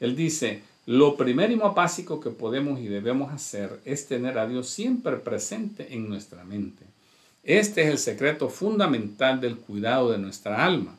Él 0.00 0.16
dice, 0.16 0.62
lo 0.86 1.16
primero 1.16 1.52
y 1.52 1.56
más 1.56 1.74
básico 1.74 2.20
que 2.20 2.30
podemos 2.30 2.80
y 2.80 2.86
debemos 2.86 3.32
hacer 3.34 3.80
es 3.84 4.06
tener 4.08 4.38
a 4.38 4.48
Dios 4.48 4.70
siempre 4.70 5.18
presente 5.18 5.88
en 5.90 6.08
nuestra 6.08 6.42
mente. 6.44 6.86
Este 7.44 7.82
es 7.82 7.88
el 7.88 7.98
secreto 7.98 8.48
fundamental 8.48 9.42
del 9.42 9.58
cuidado 9.58 10.10
de 10.10 10.16
nuestra 10.16 10.64
alma. 10.64 10.96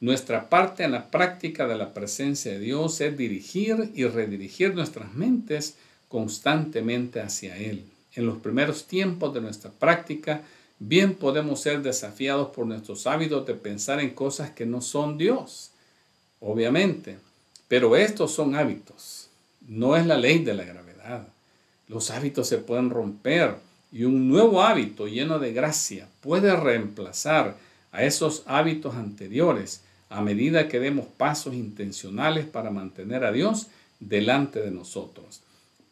Nuestra 0.00 0.50
parte 0.50 0.84
en 0.84 0.92
la 0.92 1.10
práctica 1.10 1.66
de 1.66 1.76
la 1.76 1.94
presencia 1.94 2.52
de 2.52 2.58
Dios 2.58 3.00
es 3.00 3.16
dirigir 3.16 3.90
y 3.94 4.04
redirigir 4.04 4.74
nuestras 4.74 5.14
mentes 5.14 5.76
constantemente 6.08 7.20
hacia 7.20 7.56
Él. 7.56 7.84
En 8.14 8.26
los 8.26 8.38
primeros 8.38 8.86
tiempos 8.86 9.34
de 9.34 9.40
nuestra 9.40 9.70
práctica 9.70 10.42
bien 10.78 11.14
podemos 11.14 11.60
ser 11.60 11.82
desafiados 11.82 12.48
por 12.50 12.66
nuestros 12.66 13.06
hábitos 13.06 13.46
de 13.46 13.54
pensar 13.54 14.00
en 14.00 14.10
cosas 14.10 14.50
que 14.50 14.66
no 14.66 14.80
son 14.80 15.18
Dios, 15.18 15.70
obviamente. 16.40 17.18
Pero 17.68 17.96
estos 17.96 18.32
son 18.32 18.54
hábitos, 18.54 19.28
no 19.66 19.96
es 19.96 20.06
la 20.06 20.16
ley 20.16 20.44
de 20.44 20.54
la 20.54 20.64
gravedad. 20.64 21.28
Los 21.88 22.10
hábitos 22.10 22.48
se 22.48 22.58
pueden 22.58 22.90
romper 22.90 23.56
y 23.90 24.04
un 24.04 24.28
nuevo 24.28 24.62
hábito 24.62 25.06
lleno 25.06 25.38
de 25.38 25.52
gracia 25.52 26.08
puede 26.20 26.54
reemplazar 26.56 27.56
a 27.92 28.04
esos 28.04 28.42
hábitos 28.46 28.96
anteriores 28.96 29.82
a 30.10 30.20
medida 30.20 30.68
que 30.68 30.80
demos 30.80 31.06
pasos 31.06 31.54
intencionales 31.54 32.44
para 32.44 32.70
mantener 32.70 33.24
a 33.24 33.32
Dios 33.32 33.68
delante 34.00 34.60
de 34.60 34.70
nosotros. 34.70 35.43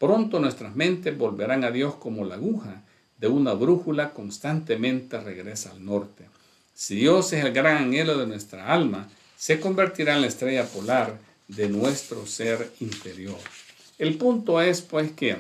Pronto 0.03 0.41
nuestras 0.41 0.75
mentes 0.75 1.17
volverán 1.17 1.63
a 1.63 1.71
Dios 1.71 1.95
como 1.95 2.25
la 2.25 2.35
aguja 2.35 2.83
de 3.19 3.29
una 3.29 3.53
brújula 3.53 4.11
constantemente 4.11 5.21
regresa 5.21 5.71
al 5.71 5.85
norte. 5.85 6.29
Si 6.75 6.97
Dios 6.97 7.33
es 7.33 7.45
el 7.45 7.53
gran 7.53 7.85
anhelo 7.85 8.19
de 8.19 8.27
nuestra 8.27 8.73
alma, 8.73 9.09
se 9.37 9.61
convertirá 9.61 10.17
en 10.17 10.23
la 10.23 10.27
estrella 10.27 10.67
polar 10.67 11.21
de 11.47 11.69
nuestro 11.69 12.27
ser 12.27 12.73
interior. 12.81 13.39
El 13.97 14.19
punto 14.19 14.61
es 14.61 14.83
pues 14.83 15.13
que 15.13 15.37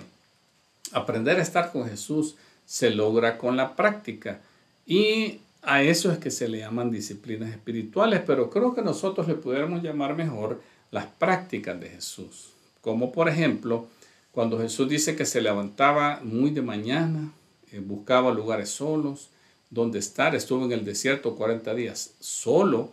aprender 0.93 1.41
a 1.41 1.43
estar 1.43 1.73
con 1.73 1.89
Jesús 1.89 2.37
se 2.65 2.91
logra 2.91 3.39
con 3.39 3.57
la 3.57 3.75
práctica 3.75 4.43
y 4.87 5.41
a 5.63 5.83
eso 5.83 6.13
es 6.13 6.19
que 6.19 6.31
se 6.31 6.47
le 6.47 6.59
llaman 6.59 6.93
disciplinas 6.93 7.51
espirituales, 7.51 8.23
pero 8.25 8.49
creo 8.49 8.77
que 8.77 8.83
nosotros 8.83 9.27
le 9.27 9.35
pudiéramos 9.35 9.83
llamar 9.83 10.15
mejor 10.15 10.63
las 10.93 11.07
prácticas 11.07 11.81
de 11.81 11.89
Jesús. 11.89 12.51
Como 12.81 13.11
por 13.11 13.29
ejemplo, 13.29 13.89
cuando 14.33 14.59
Jesús 14.59 14.89
dice 14.89 15.15
que 15.15 15.27
se 15.27 15.43
levantaba 15.43 16.21
muy 16.25 16.51
de 16.51 16.63
mañana, 16.63 17.33
eh, 17.71 17.81
buscaba 17.81 18.33
lugares 18.33 18.71
solos, 18.71 19.29
donde 19.71 19.99
estar, 19.99 20.35
estuvo 20.35 20.65
en 20.65 20.73
el 20.73 20.85
desierto 20.85 21.37
40 21.37 21.75
días 21.75 22.15
solo, 22.19 22.93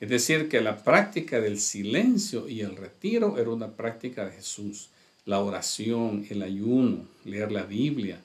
es 0.00 0.08
decir, 0.08 0.48
que 0.48 0.60
la 0.60 0.82
práctica 0.82 1.40
del 1.40 1.60
silencio 1.60 2.48
y 2.48 2.60
el 2.60 2.76
retiro 2.76 3.38
era 3.38 3.50
una 3.50 3.72
práctica 3.72 4.24
de 4.24 4.32
Jesús. 4.32 4.90
La 5.26 5.40
oración, 5.40 6.26
el 6.30 6.42
ayuno, 6.42 7.06
leer 7.24 7.52
la 7.52 7.64
Biblia, 7.64 8.20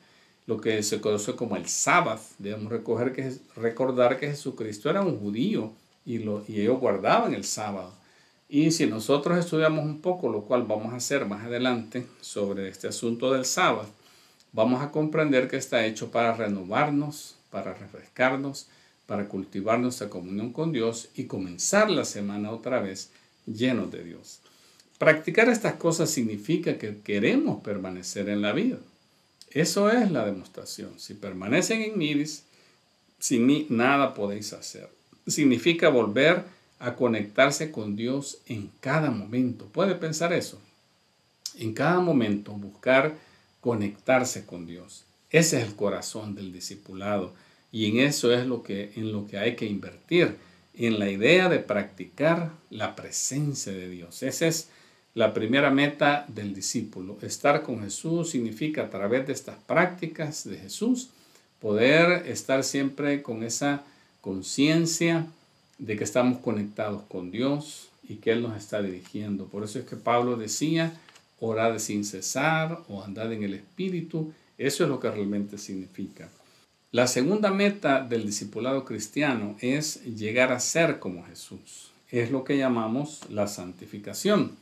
lo 0.48 0.62
que 0.62 0.81
se 0.84 1.01
conoce 1.01 1.36
como 1.36 1.57
el 1.57 1.67
sábado. 1.67 2.22
Debemos 2.39 2.72
recoger 2.72 3.12
que, 3.12 3.34
recordar 3.55 4.17
que 4.17 4.27
Jesucristo 4.27 4.89
era 4.89 5.01
un 5.01 5.19
judío 5.19 5.74
y, 6.05 6.19
lo, 6.19 6.43
y 6.48 6.62
ellos 6.62 6.79
guardaban 6.79 7.34
el 7.34 7.43
sábado. 7.43 7.93
Y 8.56 8.72
si 8.72 8.88
nosotros 8.88 9.38
estudiamos 9.38 9.84
un 9.84 10.00
poco, 10.00 10.30
lo 10.30 10.44
cual 10.44 10.64
vamos 10.64 10.94
a 10.94 10.96
hacer 10.96 11.26
más 11.26 11.44
adelante 11.44 12.08
sobre 12.22 12.70
este 12.70 12.88
asunto 12.88 13.34
del 13.34 13.44
sábado, 13.44 13.90
vamos 14.54 14.82
a 14.82 14.92
comprender 14.92 15.50
que 15.50 15.58
está 15.58 15.86
hecho 15.86 16.10
para 16.10 16.34
renovarnos, 16.34 17.36
para 17.52 17.74
refrescarnos, 17.74 18.68
para 19.08 19.28
cultivar 19.28 19.80
nuestra 19.80 20.08
comunión 20.08 20.54
con 20.54 20.72
Dios 20.72 21.10
y 21.16 21.26
comenzar 21.26 21.90
la 21.92 22.06
semana 22.06 22.52
otra 22.52 22.80
vez 22.80 23.10
llenos 23.46 23.92
de 23.92 24.06
Dios. 24.06 24.40
Practicar 25.00 25.50
estas 25.50 25.74
cosas 25.74 26.10
significa 26.10 26.78
que 26.78 27.02
queremos 27.02 27.62
permanecer 27.62 28.30
en 28.30 28.42
la 28.42 28.54
vida. 28.54 28.78
Eso 29.52 29.90
es 29.90 30.10
la 30.12 30.26
demostración. 30.26 30.98
Si 30.98 31.14
permanecen 31.14 31.82
en 31.82 31.98
mí, 31.98 32.24
sin 33.20 33.46
mí 33.46 33.68
nada 33.70 34.14
podéis 34.14 34.54
hacer. 34.54 34.88
Significa 35.28 35.90
volver 35.90 36.55
a 36.79 36.96
conectarse 36.96 37.72
con 37.72 37.96
Dios 37.96 38.39
en 38.48 38.70
cada 38.79 39.12
momento. 39.12 39.65
¿Puede 39.65 39.95
pensar 39.95 40.34
eso? 40.34 40.60
En 41.58 41.73
cada 41.73 42.00
momento 42.00 42.52
buscar 42.54 43.15
conectarse 43.62 44.45
con 44.45 44.65
Dios. 44.65 45.06
Ese 45.30 45.60
es 45.60 45.67
el 45.67 45.76
corazón 45.76 46.36
del 46.36 46.52
discipulado 46.52 47.34
y 47.71 47.89
en 47.89 48.00
eso 48.00 48.34
es 48.34 48.45
lo 48.45 48.63
que 48.63 48.91
en 48.95 49.12
lo 49.12 49.28
que 49.28 49.38
hay 49.38 49.56
que 49.56 49.65
invertir, 49.65 50.36
en 50.73 51.00
la 51.00 51.10
idea 51.10 51.50
de 51.50 51.60
practicar 51.60 52.52
la 52.69 52.95
presencia 52.95 53.71
de 53.71 53.89
Dios. 53.89 54.23
Esa 54.23 54.47
es 54.47 54.69
la 55.13 55.34
primera 55.34 55.71
meta 55.71 56.26
del 56.28 56.54
discípulo. 56.54 57.17
Estar 57.21 57.63
con 57.63 57.82
Jesús 57.82 58.30
significa 58.32 58.84
a 58.84 58.89
través 58.89 59.26
de 59.26 59.34
estas 59.34 59.58
prácticas 59.65 60.43
de 60.43 60.58
Jesús 60.58 61.10
poder 61.60 62.28
estar 62.28 62.63
siempre 62.63 63.23
con 63.23 63.41
esa 63.41 63.84
conciencia 64.21 65.28
de 65.78 65.98
que 65.98 66.04
estamos 66.04 66.40
conectados 66.40 67.04
con 67.08 67.32
Dios 67.32 67.90
y 68.08 68.16
que 68.16 68.32
Él 68.32 68.42
nos 68.42 68.56
está 68.58 68.82
dirigiendo. 68.82 69.46
Por 69.46 69.64
eso 69.64 69.80
es 69.80 69.86
que 69.86 69.96
Pablo 69.96 70.38
decía, 70.38 71.00
orad 71.40 71.78
sin 71.80 72.06
cesar 72.06 72.82
o 72.88 73.04
andad 73.04 73.32
en 73.34 73.44
el 73.44 73.54
Espíritu. 73.54 74.34
Eso 74.58 74.84
es 74.84 74.90
lo 74.90 75.00
que 75.00 75.12
realmente 75.12 75.58
significa. 75.58 76.30
La 76.92 77.08
segunda 77.08 77.52
meta 77.52 78.02
del 78.02 78.26
discipulado 78.26 78.86
cristiano 78.86 79.58
es 79.60 80.04
llegar 80.04 80.54
a 80.54 80.60
ser 80.60 81.00
como 81.00 81.26
Jesús. 81.26 81.92
Es 82.10 82.32
lo 82.32 82.44
que 82.46 82.58
llamamos 82.58 83.22
la 83.30 83.48
santificación. 83.48 84.54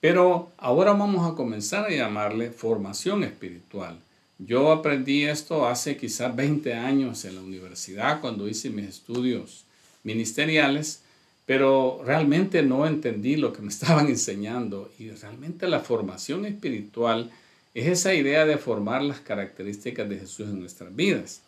Pero 0.00 0.50
ahora 0.58 0.92
vamos 0.92 1.30
a 1.30 1.34
comenzar 1.34 1.86
a 1.86 1.90
llamarle 1.90 2.50
formación 2.50 3.24
espiritual. 3.24 3.98
Yo 4.38 4.72
aprendí 4.72 5.22
esto 5.22 5.66
hace 5.66 5.96
quizás 5.96 6.34
20 6.34 6.74
años 6.74 7.24
en 7.24 7.36
la 7.36 7.40
universidad 7.40 8.20
cuando 8.20 8.48
hice 8.48 8.68
mis 8.68 8.88
estudios 8.88 9.64
ministeriales 10.02 11.02
pero 11.46 12.00
realmente 12.04 12.62
no 12.62 12.86
entendí 12.86 13.36
lo 13.36 13.52
que 13.52 13.62
me 13.62 13.68
estaban 13.76 14.08
enseñando 14.08 14.90
y 14.98 15.10
realmente 15.10 15.68
la 15.68 15.80
formación 15.80 16.46
espiritual 16.46 17.30
es 17.74 17.86
esa 17.86 18.14
idea 18.14 18.44
de 18.44 18.58
formar 18.58 19.02
las 19.02 19.20
características 19.20 20.08
de 20.08 20.18
Jesús 20.18 20.48
en 20.48 20.60
nuestras 20.60 20.94
vidas. 20.94 21.40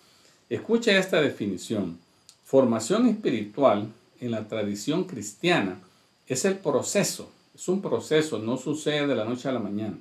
Escucha 0.48 0.98
esta 0.98 1.20
definición. 1.20 1.98
Formación 2.44 3.08
espiritual 3.08 3.88
en 4.20 4.30
la 4.30 4.48
tradición 4.48 5.04
cristiana 5.04 5.78
es 6.26 6.44
el 6.44 6.56
proceso, 6.56 7.30
es 7.54 7.68
un 7.68 7.82
proceso, 7.82 8.38
no 8.38 8.56
sucede 8.56 9.06
de 9.06 9.14
la 9.14 9.24
noche 9.24 9.48
a 9.48 9.52
la 9.52 9.58
mañana. 9.58 9.98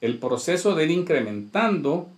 El 0.00 0.18
proceso 0.18 0.74
de 0.74 0.84
ir 0.84 0.90
incrementando 0.90 2.08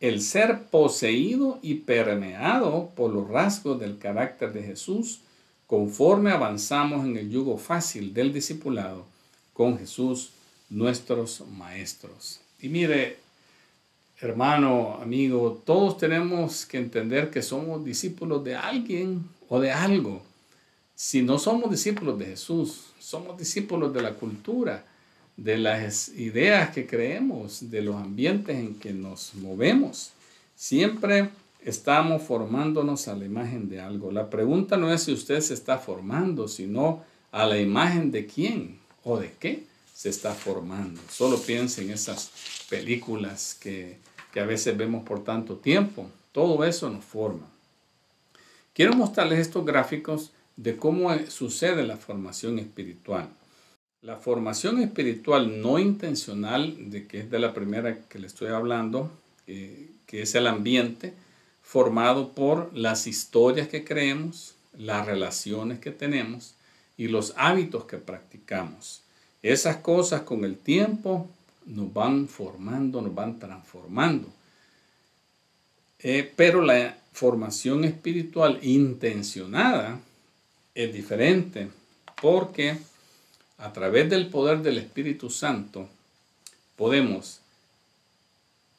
el 0.00 0.20
ser 0.20 0.64
poseído 0.64 1.58
y 1.62 1.74
permeado 1.74 2.90
por 2.94 3.12
los 3.12 3.28
rasgos 3.28 3.80
del 3.80 3.98
carácter 3.98 4.52
de 4.52 4.62
Jesús 4.62 5.20
conforme 5.66 6.30
avanzamos 6.30 7.04
en 7.04 7.16
el 7.16 7.30
yugo 7.30 7.58
fácil 7.58 8.14
del 8.14 8.32
discipulado 8.32 9.04
con 9.52 9.78
Jesús, 9.78 10.30
nuestros 10.68 11.42
maestros. 11.56 12.40
Y 12.60 12.68
mire, 12.68 13.16
hermano, 14.20 14.98
amigo, 15.00 15.62
todos 15.64 15.96
tenemos 15.96 16.66
que 16.66 16.78
entender 16.78 17.30
que 17.30 17.42
somos 17.42 17.84
discípulos 17.84 18.44
de 18.44 18.54
alguien 18.54 19.24
o 19.48 19.58
de 19.60 19.72
algo. 19.72 20.22
Si 20.94 21.22
no 21.22 21.38
somos 21.38 21.70
discípulos 21.70 22.18
de 22.18 22.26
Jesús, 22.26 22.86
somos 22.98 23.38
discípulos 23.38 23.92
de 23.92 24.02
la 24.02 24.14
cultura, 24.14 24.84
de 25.36 25.58
las 25.58 26.08
ideas 26.10 26.70
que 26.70 26.86
creemos, 26.86 27.70
de 27.70 27.82
los 27.82 27.96
ambientes 27.96 28.56
en 28.56 28.74
que 28.74 28.92
nos 28.92 29.34
movemos. 29.34 30.12
Siempre 30.54 31.30
estamos 31.64 32.22
formándonos 32.22 33.08
a 33.08 33.14
la 33.14 33.24
imagen 33.24 33.68
de 33.68 33.80
algo. 33.80 34.10
La 34.10 34.30
pregunta 34.30 34.76
no 34.76 34.92
es 34.92 35.02
si 35.02 35.12
usted 35.12 35.40
se 35.40 35.54
está 35.54 35.78
formando, 35.78 36.48
sino 36.48 37.02
a 37.32 37.44
la 37.44 37.58
imagen 37.58 38.10
de 38.10 38.26
quién 38.26 38.78
o 39.04 39.18
de 39.18 39.32
qué 39.38 39.64
se 39.94 40.08
está 40.08 40.32
formando. 40.32 41.00
Solo 41.10 41.38
piense 41.38 41.82
en 41.82 41.90
esas 41.90 42.30
películas 42.70 43.56
que, 43.60 43.98
que 44.32 44.40
a 44.40 44.46
veces 44.46 44.76
vemos 44.76 45.04
por 45.04 45.22
tanto 45.24 45.56
tiempo. 45.56 46.08
Todo 46.32 46.64
eso 46.64 46.88
nos 46.88 47.04
forma. 47.04 47.46
Quiero 48.72 48.94
mostrarles 48.94 49.40
estos 49.40 49.64
gráficos 49.64 50.32
de 50.56 50.76
cómo 50.76 51.10
sucede 51.28 51.86
la 51.86 51.96
formación 51.96 52.58
espiritual. 52.58 53.28
La 54.02 54.16
formación 54.16 54.80
espiritual 54.80 55.60
no 55.60 55.78
intencional, 55.78 56.90
de 56.90 57.06
que 57.06 57.20
es 57.20 57.30
de 57.30 57.38
la 57.38 57.54
primera 57.54 57.98
que 58.08 58.18
le 58.18 58.26
estoy 58.26 58.48
hablando, 58.48 59.10
eh, 59.46 59.90
que 60.06 60.22
es 60.22 60.34
el 60.34 60.46
ambiente, 60.46 61.12
formado 61.62 62.32
por 62.32 62.70
las 62.76 63.06
historias 63.06 63.68
que 63.68 63.84
creemos, 63.84 64.54
las 64.78 65.06
relaciones 65.06 65.80
que 65.80 65.90
tenemos 65.90 66.54
y 66.96 67.08
los 67.08 67.34
hábitos 67.36 67.84
que 67.86 67.98
practicamos. 67.98 69.02
Esas 69.42 69.78
cosas 69.78 70.22
con 70.22 70.44
el 70.44 70.56
tiempo 70.56 71.28
nos 71.66 71.92
van 71.92 72.28
formando, 72.28 73.02
nos 73.02 73.14
van 73.14 73.38
transformando. 73.38 74.28
Eh, 75.98 76.32
pero 76.36 76.62
la 76.62 76.96
formación 77.12 77.84
espiritual 77.84 78.58
intencionada 78.62 79.98
es 80.74 80.92
diferente 80.92 81.68
porque 82.20 82.76
a 83.58 83.72
través 83.72 84.10
del 84.10 84.28
poder 84.28 84.62
del 84.62 84.78
Espíritu 84.78 85.30
Santo 85.30 85.88
podemos 86.76 87.40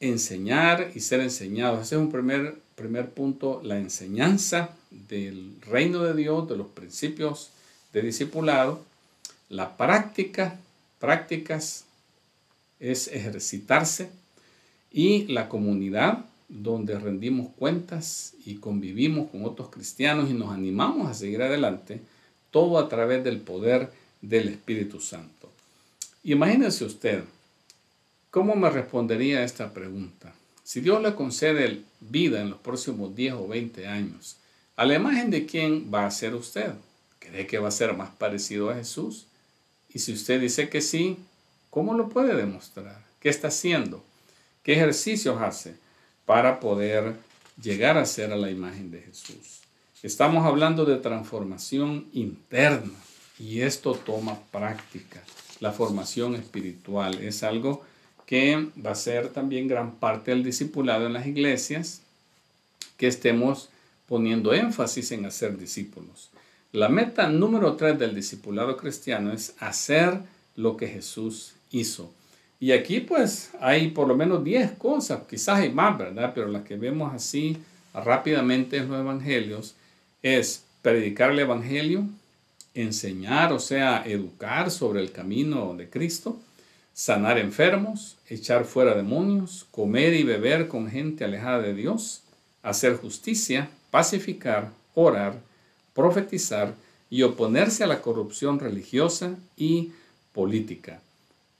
enseñar 0.00 0.92
y 0.94 1.00
ser 1.00 1.20
enseñados. 1.20 1.82
Ese 1.82 1.96
es 1.96 2.00
un 2.00 2.12
primer 2.12 2.56
primer 2.78 3.10
punto, 3.10 3.60
la 3.62 3.76
enseñanza 3.76 4.70
del 4.90 5.56
reino 5.62 6.04
de 6.04 6.14
Dios, 6.14 6.48
de 6.48 6.56
los 6.56 6.68
principios 6.68 7.50
de 7.92 8.02
discipulado. 8.02 8.80
La 9.50 9.76
práctica, 9.76 10.58
prácticas 11.00 11.84
es 12.78 13.08
ejercitarse 13.08 14.10
y 14.92 15.26
la 15.26 15.48
comunidad 15.48 16.24
donde 16.48 16.98
rendimos 16.98 17.48
cuentas 17.58 18.34
y 18.46 18.54
convivimos 18.54 19.28
con 19.30 19.44
otros 19.44 19.68
cristianos 19.70 20.30
y 20.30 20.34
nos 20.34 20.52
animamos 20.52 21.10
a 21.10 21.14
seguir 21.14 21.42
adelante, 21.42 22.00
todo 22.50 22.78
a 22.78 22.88
través 22.88 23.24
del 23.24 23.40
poder 23.40 23.90
del 24.20 24.48
Espíritu 24.48 25.00
Santo. 25.00 25.50
Imagínese 26.24 26.84
usted, 26.84 27.24
¿cómo 28.30 28.54
me 28.56 28.70
respondería 28.70 29.38
a 29.38 29.44
esta 29.44 29.72
pregunta? 29.72 30.34
Si 30.64 30.80
Dios 30.80 31.00
le 31.02 31.14
concede 31.14 31.82
vida 32.00 32.40
en 32.40 32.50
los 32.50 32.58
próximos 32.58 33.14
10 33.14 33.34
o 33.34 33.48
20 33.48 33.86
años, 33.86 34.36
¿a 34.76 34.84
la 34.84 34.94
imagen 34.94 35.30
de 35.30 35.46
quién 35.46 35.90
va 35.92 36.06
a 36.06 36.10
ser 36.10 36.34
usted? 36.34 36.74
¿Cree 37.18 37.46
que 37.46 37.58
va 37.58 37.68
a 37.68 37.72
ser 37.72 37.94
más 37.94 38.10
parecido 38.10 38.70
a 38.70 38.74
Jesús? 38.74 39.26
Y 39.88 40.00
si 40.00 40.12
usted 40.12 40.40
dice 40.40 40.68
que 40.68 40.80
sí, 40.80 41.16
¿cómo 41.70 41.94
lo 41.94 42.08
puede 42.08 42.34
demostrar? 42.34 43.02
¿Qué 43.20 43.28
está 43.28 43.48
haciendo? 43.48 44.04
¿Qué 44.62 44.74
ejercicios 44.74 45.40
hace 45.40 45.76
para 46.26 46.60
poder 46.60 47.16
llegar 47.60 47.96
a 47.96 48.04
ser 48.04 48.32
a 48.32 48.36
la 48.36 48.50
imagen 48.50 48.90
de 48.90 49.00
Jesús? 49.00 49.60
Estamos 50.02 50.44
hablando 50.44 50.84
de 50.84 50.96
transformación 50.96 52.06
interna 52.12 52.92
y 53.38 53.60
esto 53.60 53.94
toma 53.94 54.38
práctica. 54.50 55.22
La 55.60 55.72
formación 55.72 56.34
espiritual 56.34 57.18
es 57.22 57.42
algo 57.42 57.84
que 58.26 58.68
va 58.84 58.92
a 58.92 58.94
ser 58.94 59.28
también 59.28 59.68
gran 59.68 59.96
parte 59.96 60.30
del 60.30 60.44
discipulado 60.44 61.06
en 61.06 61.14
las 61.14 61.26
iglesias, 61.26 62.02
que 62.96 63.06
estemos 63.06 63.70
poniendo 64.06 64.52
énfasis 64.52 65.12
en 65.12 65.24
hacer 65.26 65.56
discípulos. 65.56 66.30
La 66.72 66.88
meta 66.88 67.28
número 67.28 67.76
tres 67.76 67.98
del 67.98 68.14
discipulado 68.14 68.76
cristiano 68.76 69.32
es 69.32 69.54
hacer 69.58 70.18
lo 70.56 70.76
que 70.76 70.88
Jesús 70.88 71.54
hizo. 71.70 72.12
Y 72.60 72.72
aquí 72.72 73.00
pues 73.00 73.50
hay 73.60 73.88
por 73.88 74.08
lo 74.08 74.16
menos 74.16 74.42
10 74.42 74.72
cosas, 74.72 75.22
quizás 75.28 75.60
hay 75.60 75.70
más, 75.70 75.96
¿verdad? 75.96 76.32
Pero 76.34 76.48
las 76.48 76.64
que 76.64 76.76
vemos 76.76 77.12
así 77.14 77.56
rápidamente 77.94 78.76
en 78.76 78.88
los 78.88 79.00
evangelios 79.00 79.74
es 80.22 80.64
predicar 80.82 81.30
el 81.30 81.38
evangelio, 81.38 82.04
enseñar, 82.82 83.52
o 83.52 83.60
sea, 83.60 84.04
educar 84.06 84.70
sobre 84.70 85.00
el 85.00 85.12
camino 85.12 85.74
de 85.74 85.88
Cristo, 85.88 86.38
sanar 86.92 87.38
enfermos, 87.38 88.16
echar 88.28 88.64
fuera 88.64 88.94
demonios, 88.94 89.66
comer 89.70 90.14
y 90.14 90.22
beber 90.22 90.68
con 90.68 90.90
gente 90.90 91.24
alejada 91.24 91.60
de 91.60 91.74
Dios, 91.74 92.22
hacer 92.62 92.96
justicia, 92.96 93.70
pacificar, 93.90 94.72
orar, 94.94 95.40
profetizar 95.94 96.74
y 97.10 97.22
oponerse 97.22 97.84
a 97.84 97.86
la 97.86 98.02
corrupción 98.02 98.58
religiosa 98.58 99.36
y 99.56 99.92
política. 100.32 101.00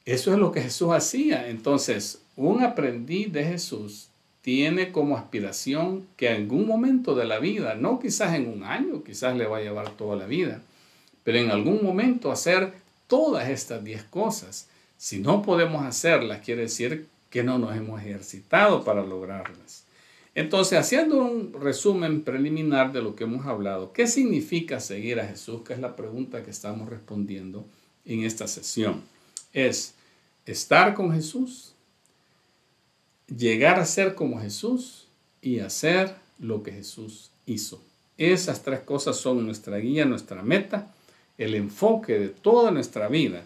Eso 0.04 0.32
es 0.32 0.38
lo 0.38 0.52
que 0.52 0.62
Jesús 0.62 0.90
hacía. 0.92 1.48
Entonces, 1.48 2.20
un 2.36 2.62
aprendiz 2.62 3.32
de 3.32 3.44
Jesús 3.44 4.08
tiene 4.42 4.92
como 4.92 5.16
aspiración 5.16 6.06
que 6.16 6.28
en 6.30 6.42
algún 6.42 6.66
momento 6.66 7.14
de 7.14 7.26
la 7.26 7.38
vida, 7.38 7.74
no 7.74 7.98
quizás 7.98 8.34
en 8.34 8.48
un 8.48 8.64
año, 8.64 9.04
quizás 9.04 9.36
le 9.36 9.46
va 9.46 9.58
a 9.58 9.62
llevar 9.62 9.90
toda 9.96 10.16
la 10.16 10.26
vida, 10.26 10.62
pero 11.28 11.40
en 11.40 11.50
algún 11.50 11.84
momento 11.84 12.32
hacer 12.32 12.72
todas 13.06 13.50
estas 13.50 13.84
diez 13.84 14.02
cosas. 14.02 14.66
Si 14.96 15.18
no 15.18 15.42
podemos 15.42 15.84
hacerlas, 15.84 16.40
quiere 16.40 16.62
decir 16.62 17.06
que 17.28 17.42
no 17.42 17.58
nos 17.58 17.76
hemos 17.76 18.00
ejercitado 18.00 18.82
para 18.82 19.04
lograrlas. 19.04 19.84
Entonces, 20.34 20.78
haciendo 20.78 21.22
un 21.22 21.52
resumen 21.52 22.22
preliminar 22.22 22.92
de 22.92 23.02
lo 23.02 23.14
que 23.14 23.24
hemos 23.24 23.44
hablado, 23.44 23.92
¿qué 23.92 24.06
significa 24.06 24.80
seguir 24.80 25.20
a 25.20 25.26
Jesús? 25.26 25.60
Que 25.64 25.74
es 25.74 25.80
la 25.80 25.96
pregunta 25.96 26.42
que 26.42 26.50
estamos 26.50 26.88
respondiendo 26.88 27.66
en 28.06 28.24
esta 28.24 28.48
sesión. 28.48 29.02
Es 29.52 29.96
estar 30.46 30.94
con 30.94 31.12
Jesús, 31.12 31.74
llegar 33.26 33.78
a 33.78 33.84
ser 33.84 34.14
como 34.14 34.40
Jesús 34.40 35.08
y 35.42 35.58
hacer 35.58 36.14
lo 36.38 36.62
que 36.62 36.72
Jesús 36.72 37.30
hizo. 37.44 37.82
Esas 38.16 38.62
tres 38.62 38.80
cosas 38.80 39.18
son 39.18 39.44
nuestra 39.44 39.76
guía, 39.76 40.06
nuestra 40.06 40.42
meta, 40.42 40.94
el 41.38 41.54
enfoque 41.54 42.18
de 42.18 42.28
toda 42.28 42.70
nuestra 42.70 43.08
vida 43.08 43.44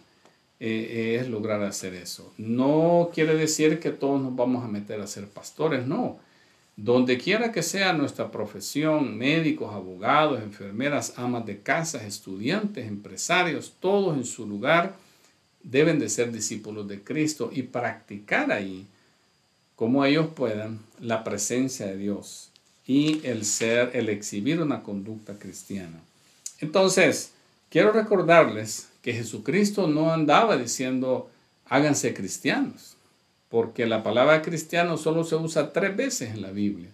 eh, 0.59 1.19
es 1.21 1.29
lograr 1.29 1.63
hacer 1.63 1.95
eso. 1.95 2.33
No 2.39 3.11
quiere 3.13 3.35
decir 3.35 3.79
que 3.79 3.91
todos 3.91 4.21
nos 4.21 4.35
vamos 4.35 4.65
a 4.65 4.69
meter 4.69 5.01
a 5.01 5.07
ser 5.07 5.29
pastores, 5.29 5.87
no. 5.87 6.19
Donde 6.75 7.19
quiera 7.19 7.53
que 7.53 7.63
sea 7.63 7.93
nuestra 7.93 8.31
profesión, 8.31 9.19
médicos, 9.19 9.75
abogados, 9.75 10.43
enfermeras, 10.43 11.15
amas 11.19 11.45
de 11.45 11.61
casa, 11.61 12.07
estudiantes, 12.07 12.89
empresarios, 12.89 13.75
todos 13.79 14.17
en 14.17 14.25
su 14.25 14.47
lugar, 14.47 14.97
deben 15.63 15.99
de 15.99 16.09
ser 16.09 16.33
discípulos 16.33 16.89
de 16.89 17.03
Cristo 17.03 17.51
y 17.53 17.63
practicar 17.63 18.51
ahí, 18.53 18.87
como 19.77 20.05
ellos 20.05 20.29
puedan, 20.35 20.81
la 21.01 21.25
presencia 21.25 21.87
de 21.87 21.99
Dios 21.99 22.51
y 22.87 23.21
el 23.25 23.45
ser, 23.45 23.91
el 23.95 24.09
exhibir 24.09 24.61
una 24.61 24.83
conducta 24.83 25.39
cristiana. 25.39 26.01
Entonces, 26.61 27.33
quiero 27.73 27.91
recordarles 27.91 28.91
que 29.01 29.15
Jesucristo 29.15 29.89
no 29.89 30.13
andaba 30.13 30.59
diciendo, 30.59 31.31
háganse 31.65 32.13
cristianos, 32.13 32.99
porque 33.49 33.87
la 33.87 34.03
palabra 34.03 34.43
cristiano 34.43 34.99
solo 34.99 35.25
se 35.25 35.37
usa 35.37 35.73
tres 35.73 35.97
veces 35.97 36.35
en 36.35 36.43
la 36.43 36.51
Biblia. 36.51 36.91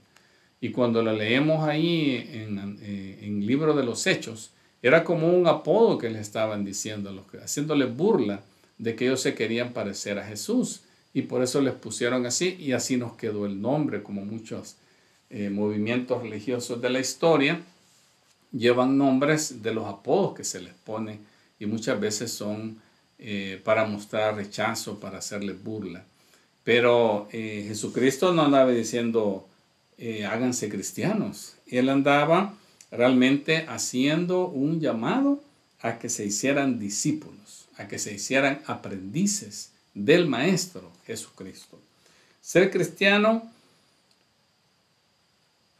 Y 0.60 0.70
cuando 0.70 1.02
la 1.02 1.12
leemos 1.12 1.68
ahí 1.68 2.30
en, 2.32 2.78
eh, 2.80 3.18
el 3.22 3.44
libro 3.44 3.74
de 3.74 3.84
los 3.84 4.06
Hechos, 4.06 4.52
era 4.80 5.02
como 5.02 5.28
un 5.28 5.48
apodo 5.48 5.98
que 5.98 6.10
le 6.10 6.20
estaban 6.20 6.64
diciendo, 6.64 7.26
haciéndole 7.42 7.86
burla 7.86 8.42
de 8.78 8.94
que 8.94 9.06
ellos 9.06 9.20
se 9.20 9.34
querían 9.34 9.72
parecer 9.72 10.20
a 10.20 10.26
Jesús 10.26 10.82
y 11.12 11.22
por 11.22 11.42
eso 11.42 11.60
les 11.60 11.74
pusieron 11.74 12.24
así 12.24 12.56
y 12.60 12.70
así 12.70 12.96
nos 12.96 13.16
quedó 13.16 13.46
el 13.46 13.60
nombre, 13.60 14.04
como 14.04 14.24
muchos 14.24 14.76
eh, 15.30 15.50
movimientos 15.50 16.22
religiosos 16.22 16.80
de 16.80 16.90
la 16.90 17.00
historia 17.00 17.60
llevan 18.52 18.98
nombres 18.98 19.62
de 19.62 19.74
los 19.74 19.86
apodos 19.86 20.34
que 20.34 20.44
se 20.44 20.60
les 20.60 20.74
pone 20.74 21.18
y 21.58 21.66
muchas 21.66 21.98
veces 22.00 22.32
son 22.32 22.80
eh, 23.18 23.60
para 23.64 23.84
mostrar 23.84 24.36
rechazo, 24.36 25.00
para 25.00 25.18
hacerles 25.18 25.62
burla. 25.62 26.04
Pero 26.64 27.28
eh, 27.32 27.64
Jesucristo 27.68 28.32
no 28.32 28.42
andaba 28.42 28.70
diciendo 28.70 29.44
háganse 30.30 30.68
cristianos, 30.68 31.54
él 31.66 31.88
andaba 31.88 32.54
realmente 32.92 33.66
haciendo 33.68 34.46
un 34.46 34.78
llamado 34.78 35.42
a 35.80 35.98
que 35.98 36.08
se 36.08 36.24
hicieran 36.24 36.78
discípulos 36.78 37.38
a 37.78 37.86
que 37.86 37.98
se 37.98 38.12
hicieran 38.12 38.60
aprendices 38.66 39.70
del 39.94 40.26
Maestro 40.26 40.90
Jesucristo. 41.06 41.80
Ser 42.42 42.70
cristiano, 42.70 43.50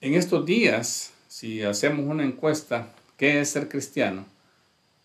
en 0.00 0.14
estos 0.14 0.46
días, 0.46 1.11
si 1.38 1.62
hacemos 1.62 2.05
una 2.05 2.24
encuesta, 2.24 2.88
¿qué 3.16 3.40
es 3.40 3.51
ser 3.51 3.68
cristiano? 3.68 4.27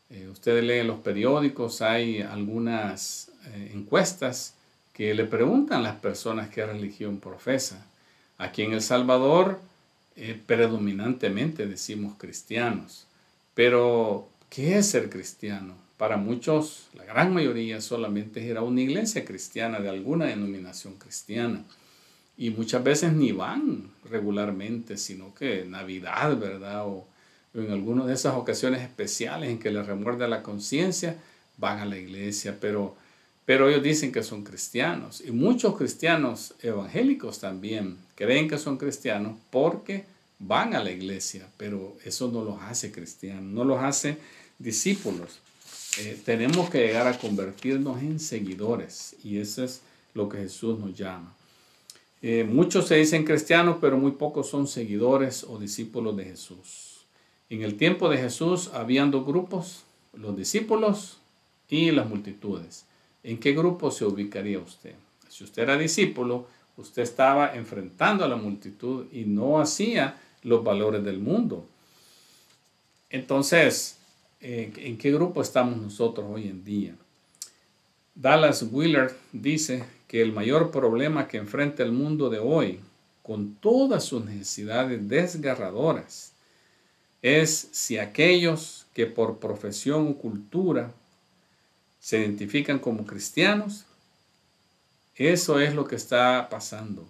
Eh, 0.09 0.27
ustedes 0.31 0.63
leen 0.63 0.87
los 0.87 0.97
periódicos, 0.97 1.83
hay 1.83 2.21
algunas 2.21 3.29
eh, 3.45 3.69
encuestas 3.75 4.55
que 4.93 5.13
le 5.13 5.25
preguntan 5.25 5.81
a 5.81 5.83
las 5.83 5.97
personas 5.97 6.49
qué 6.49 6.65
religión 6.65 7.19
profesa. 7.19 7.85
Aquí 8.39 8.63
en 8.63 8.73
El 8.73 8.81
Salvador, 8.81 9.59
eh, 10.15 10.35
predominantemente 10.43 11.67
decimos 11.67 12.15
cristianos. 12.17 13.05
Pero, 13.53 14.27
¿qué 14.49 14.79
es 14.79 14.87
ser 14.87 15.11
cristiano? 15.11 15.75
Para 15.97 16.17
muchos, 16.17 16.87
la 16.95 17.05
gran 17.05 17.31
mayoría 17.31 17.79
solamente 17.79 18.49
era 18.49 18.63
una 18.63 18.81
iglesia 18.81 19.23
cristiana 19.23 19.81
de 19.81 19.89
alguna 19.89 20.25
denominación 20.25 20.95
cristiana. 20.95 21.63
Y 22.37 22.49
muchas 22.49 22.83
veces 22.83 23.13
ni 23.13 23.31
van 23.31 23.91
regularmente, 24.09 24.97
sino 24.97 25.33
que 25.33 25.65
Navidad, 25.65 26.37
¿verdad? 26.37 26.87
O, 26.87 27.07
en 27.53 27.69
alguna 27.69 28.05
de 28.05 28.13
esas 28.13 28.35
ocasiones 28.35 28.81
especiales 28.81 29.49
en 29.49 29.59
que 29.59 29.71
les 29.71 29.85
remuerde 29.85 30.27
la 30.27 30.41
conciencia, 30.41 31.17
van 31.57 31.79
a 31.79 31.85
la 31.85 31.97
iglesia, 31.97 32.57
pero, 32.59 32.95
pero 33.45 33.69
ellos 33.69 33.83
dicen 33.83 34.11
que 34.11 34.23
son 34.23 34.43
cristianos. 34.43 35.21
Y 35.25 35.31
muchos 35.31 35.77
cristianos 35.77 36.55
evangélicos 36.61 37.39
también 37.39 37.97
creen 38.15 38.49
que 38.49 38.57
son 38.57 38.77
cristianos 38.77 39.37
porque 39.51 40.05
van 40.39 40.73
a 40.73 40.83
la 40.83 40.91
iglesia, 40.91 41.47
pero 41.57 41.95
eso 42.03 42.31
no 42.31 42.43
los 42.43 42.61
hace 42.63 42.91
cristianos, 42.91 43.43
no 43.43 43.63
los 43.63 43.81
hace 43.81 44.17
discípulos. 44.57 45.39
Eh, 45.99 46.19
tenemos 46.25 46.69
que 46.69 46.79
llegar 46.79 47.07
a 47.07 47.17
convertirnos 47.17 48.01
en 48.01 48.19
seguidores 48.19 49.15
y 49.23 49.37
eso 49.37 49.63
es 49.63 49.81
lo 50.15 50.27
que 50.27 50.39
Jesús 50.39 50.79
nos 50.79 50.95
llama. 50.95 51.35
Eh, 52.25 52.45
muchos 52.45 52.87
se 52.87 52.95
dicen 52.95 53.25
cristianos, 53.25 53.79
pero 53.81 53.97
muy 53.97 54.11
pocos 54.11 54.49
son 54.49 54.65
seguidores 54.65 55.43
o 55.43 55.59
discípulos 55.59 56.15
de 56.15 56.23
Jesús. 56.23 57.05
En 57.49 57.63
el 57.63 57.75
tiempo 57.75 58.07
de 58.07 58.17
Jesús 58.17 58.71
habían 58.73 59.11
dos 59.11 59.25
grupos, 59.25 59.83
los 60.13 60.33
discípulos 60.37 61.17
y 61.67 61.91
las 61.91 62.07
multitudes. 62.07 62.85
¿En 63.23 63.37
qué 63.39 63.51
grupo 63.51 63.91
se 63.91 64.05
ubicaría 64.05 64.59
usted? 64.59 64.95
Si 65.27 65.43
usted 65.43 65.63
era 65.63 65.77
discípulo, 65.77 66.47
usted 66.77 67.01
estaba 67.01 67.55
enfrentando 67.55 68.23
a 68.23 68.29
la 68.29 68.37
multitud 68.37 69.05
y 69.11 69.25
no 69.25 69.59
hacía 69.59 70.15
los 70.43 70.63
valores 70.63 71.03
del 71.03 71.19
mundo. 71.19 71.65
Entonces, 73.09 73.97
eh, 74.39 74.71
en 74.77 74.97
qué 74.97 75.11
grupo 75.11 75.41
estamos 75.41 75.75
nosotros 75.75 76.25
hoy 76.31 76.47
en 76.47 76.63
día. 76.63 76.95
Dallas 78.15 78.65
Wheeler 78.71 79.13
dice 79.33 79.83
que 80.13 80.21
el 80.21 80.31
mayor 80.31 80.69
problema 80.69 81.27
que 81.27 81.37
enfrenta 81.37 81.81
el 81.81 81.91
mundo 81.91 82.29
de 82.29 82.37
hoy 82.37 82.79
con 83.23 83.55
todas 83.55 84.03
sus 84.03 84.23
necesidades 84.23 85.09
desgarradoras 85.09 86.33
es 87.23 87.69
si 87.71 87.97
aquellos 87.97 88.85
que 88.93 89.07
por 89.07 89.39
profesión 89.39 90.07
o 90.09 90.17
cultura 90.19 90.91
se 91.99 92.19
identifican 92.19 92.77
como 92.77 93.07
cristianos, 93.07 93.85
eso 95.15 95.59
es 95.59 95.73
lo 95.73 95.85
que 95.87 95.95
está 95.95 96.47
pasando, 96.47 97.07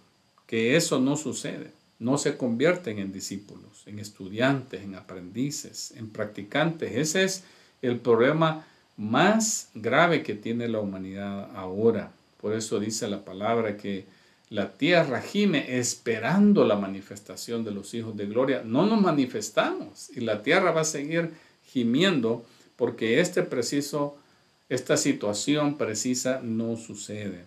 que 0.48 0.78
eso 0.78 0.98
no 1.02 1.18
sucede, 1.18 1.72
no 2.00 2.18
se 2.18 2.38
convierten 2.38 3.00
en 3.00 3.12
discípulos, 3.12 3.84
en 3.86 4.00
estudiantes, 4.00 4.82
en 4.82 4.96
aprendices, 4.96 5.92
en 5.98 6.10
practicantes. 6.10 6.94
Ese 6.96 7.26
es 7.26 7.44
el 7.82 8.00
problema 8.00 8.66
más 8.96 9.72
grave 9.74 10.24
que 10.24 10.36
tiene 10.36 10.70
la 10.70 10.80
humanidad 10.80 11.54
ahora. 11.54 12.14
Por 12.44 12.54
eso 12.54 12.78
dice 12.78 13.08
la 13.08 13.24
palabra 13.24 13.78
que 13.78 14.04
la 14.50 14.74
tierra 14.74 15.22
gime 15.22 15.78
esperando 15.78 16.66
la 16.66 16.76
manifestación 16.76 17.64
de 17.64 17.72
los 17.72 17.94
hijos 17.94 18.18
de 18.18 18.26
gloria. 18.26 18.64
No 18.66 18.86
nos 18.86 19.00
manifestamos 19.00 20.10
y 20.10 20.20
la 20.20 20.44
tierra 20.44 20.72
va 20.72 20.82
a 20.82 20.84
seguir 20.84 21.32
gimiendo 21.66 22.46
porque 22.76 23.22
este 23.22 23.44
preciso, 23.44 24.18
esta 24.68 24.98
situación 24.98 25.78
precisa 25.78 26.42
no 26.44 26.76
sucede. 26.76 27.46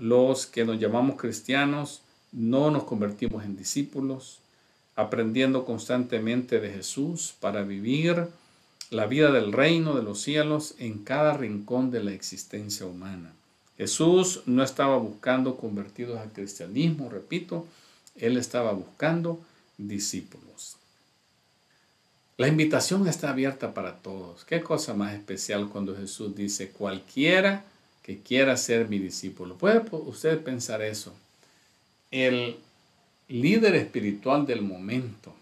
Los 0.00 0.46
que 0.46 0.64
nos 0.64 0.80
llamamos 0.80 1.14
cristianos 1.14 2.02
no 2.32 2.72
nos 2.72 2.82
convertimos 2.82 3.44
en 3.44 3.56
discípulos, 3.56 4.40
aprendiendo 4.96 5.64
constantemente 5.64 6.58
de 6.58 6.72
Jesús 6.72 7.36
para 7.38 7.62
vivir 7.62 8.26
la 8.90 9.06
vida 9.06 9.30
del 9.30 9.52
reino 9.52 9.94
de 9.94 10.02
los 10.02 10.20
cielos 10.20 10.74
en 10.80 11.04
cada 11.04 11.34
rincón 11.34 11.92
de 11.92 12.02
la 12.02 12.10
existencia 12.10 12.84
humana. 12.84 13.32
Jesús 13.76 14.42
no 14.46 14.62
estaba 14.62 14.96
buscando 14.98 15.56
convertidos 15.56 16.18
al 16.20 16.32
cristianismo, 16.32 17.08
repito, 17.08 17.66
él 18.14 18.36
estaba 18.36 18.72
buscando 18.72 19.40
discípulos. 19.78 20.76
La 22.36 22.48
invitación 22.48 23.06
está 23.06 23.30
abierta 23.30 23.74
para 23.74 23.96
todos. 23.98 24.44
Qué 24.44 24.60
cosa 24.60 24.94
más 24.94 25.14
especial 25.14 25.68
cuando 25.68 25.96
Jesús 25.96 26.34
dice, 26.34 26.70
cualquiera 26.70 27.64
que 28.02 28.20
quiera 28.20 28.56
ser 28.56 28.88
mi 28.88 28.98
discípulo. 28.98 29.56
¿Puede 29.56 29.82
usted 29.90 30.42
pensar 30.42 30.82
eso? 30.82 31.12
El 32.10 32.56
líder 33.28 33.74
espiritual 33.76 34.46
del 34.46 34.62
momento, 34.62 35.32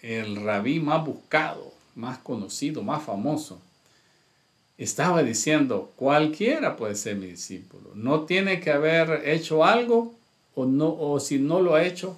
el 0.00 0.36
rabí 0.36 0.80
más 0.80 1.04
buscado, 1.04 1.74
más 1.94 2.18
conocido, 2.18 2.82
más 2.82 3.02
famoso, 3.02 3.60
estaba 4.78 5.24
diciendo, 5.24 5.92
cualquiera 5.96 6.76
puede 6.76 6.94
ser 6.94 7.16
mi 7.16 7.26
discípulo. 7.26 7.90
No 7.94 8.22
tiene 8.22 8.60
que 8.60 8.70
haber 8.70 9.28
hecho 9.28 9.64
algo 9.64 10.14
o, 10.54 10.64
no, 10.64 10.94
o 10.98 11.18
si 11.18 11.38
no 11.38 11.60
lo 11.60 11.74
ha 11.74 11.84
hecho, 11.84 12.16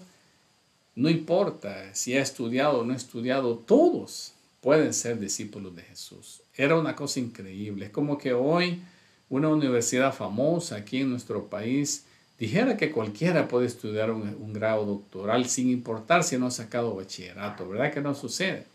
no 0.95 1.09
importa 1.09 1.95
si 1.95 2.17
ha 2.17 2.23
estudiado 2.23 2.81
o 2.81 2.85
no 2.85 2.93
ha 2.93 2.97
estudiado, 2.97 3.57
todos 3.57 4.35
pueden 4.61 4.93
ser 4.93 5.19
discípulos 5.19 5.75
de 5.75 5.83
Jesús. 5.83 6.43
Era 6.55 6.79
una 6.79 6.95
cosa 6.95 7.19
increíble. 7.19 7.87
Es 7.87 7.93
como 7.93 8.19
que 8.19 8.35
hoy 8.35 8.83
una 9.31 9.49
universidad 9.49 10.13
famosa 10.13 10.77
aquí 10.77 10.99
en 10.99 11.11
nuestro 11.11 11.47
país 11.47 12.05
dijera 12.39 12.77
que 12.77 12.91
cualquiera 12.91 13.49
puede 13.49 13.67
estudiar 13.67 14.11
un, 14.11 14.37
un 14.39 14.53
grado 14.53 14.85
doctoral 14.85 15.47
sin 15.47 15.71
importar 15.71 16.25
si 16.25 16.37
no 16.37 16.49
ha 16.49 16.51
sacado 16.51 16.95
bachillerato. 16.95 17.67
¿Verdad 17.69 17.93
que 17.93 18.03
no 18.03 18.15
sucede? 18.15 18.67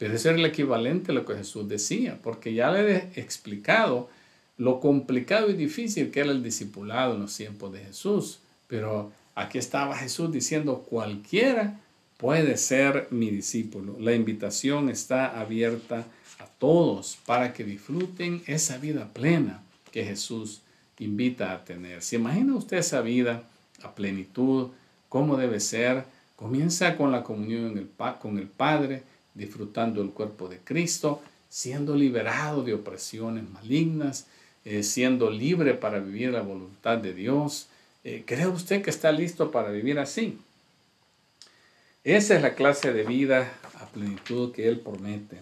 Debe 0.00 0.18
ser 0.18 0.36
el 0.36 0.46
equivalente 0.46 1.12
a 1.12 1.14
lo 1.14 1.26
que 1.26 1.34
Jesús 1.34 1.68
decía, 1.68 2.18
porque 2.22 2.54
ya 2.54 2.72
le 2.72 2.96
he 2.96 3.20
explicado 3.20 4.08
lo 4.56 4.80
complicado 4.80 5.50
y 5.50 5.54
difícil 5.54 6.10
que 6.10 6.20
era 6.20 6.32
el 6.32 6.42
discipulado 6.42 7.14
en 7.14 7.20
los 7.20 7.36
tiempos 7.36 7.72
de 7.72 7.80
Jesús. 7.84 8.40
Pero 8.66 9.12
aquí 9.34 9.58
estaba 9.58 9.96
Jesús 9.96 10.32
diciendo, 10.32 10.86
cualquiera 10.88 11.80
puede 12.16 12.56
ser 12.56 13.08
mi 13.10 13.30
discípulo. 13.30 13.96
La 14.00 14.14
invitación 14.14 14.88
está 14.88 15.38
abierta 15.38 16.06
a 16.38 16.46
todos 16.58 17.18
para 17.26 17.52
que 17.52 17.64
disfruten 17.64 18.42
esa 18.46 18.78
vida 18.78 19.12
plena 19.12 19.62
que 19.92 20.04
Jesús 20.04 20.62
invita 20.98 21.52
a 21.52 21.64
tener. 21.64 22.02
¿Se 22.02 22.16
imagina 22.16 22.54
usted 22.54 22.78
esa 22.78 23.02
vida 23.02 23.42
a 23.82 23.94
plenitud? 23.94 24.68
¿Cómo 25.10 25.36
debe 25.36 25.60
ser? 25.60 26.04
Comienza 26.36 26.96
con 26.96 27.12
la 27.12 27.22
comunión 27.22 27.90
con 28.18 28.38
el 28.38 28.46
Padre, 28.46 29.02
disfrutando 29.34 30.02
el 30.02 30.10
cuerpo 30.10 30.48
de 30.48 30.58
Cristo, 30.58 31.22
siendo 31.48 31.96
liberado 31.96 32.62
de 32.62 32.74
opresiones 32.74 33.48
malignas, 33.50 34.26
eh, 34.64 34.82
siendo 34.82 35.30
libre 35.30 35.74
para 35.74 35.98
vivir 35.98 36.30
la 36.30 36.42
voluntad 36.42 36.98
de 36.98 37.14
Dios. 37.14 37.68
Eh, 38.04 38.24
¿Cree 38.26 38.46
usted 38.46 38.82
que 38.82 38.90
está 38.90 39.10
listo 39.12 39.50
para 39.50 39.70
vivir 39.70 39.98
así? 39.98 40.38
Esa 42.04 42.36
es 42.36 42.42
la 42.42 42.54
clase 42.54 42.92
de 42.92 43.04
vida 43.04 43.52
a 43.74 43.86
plenitud 43.86 44.52
que 44.52 44.68
Él 44.68 44.80
promete. 44.80 45.38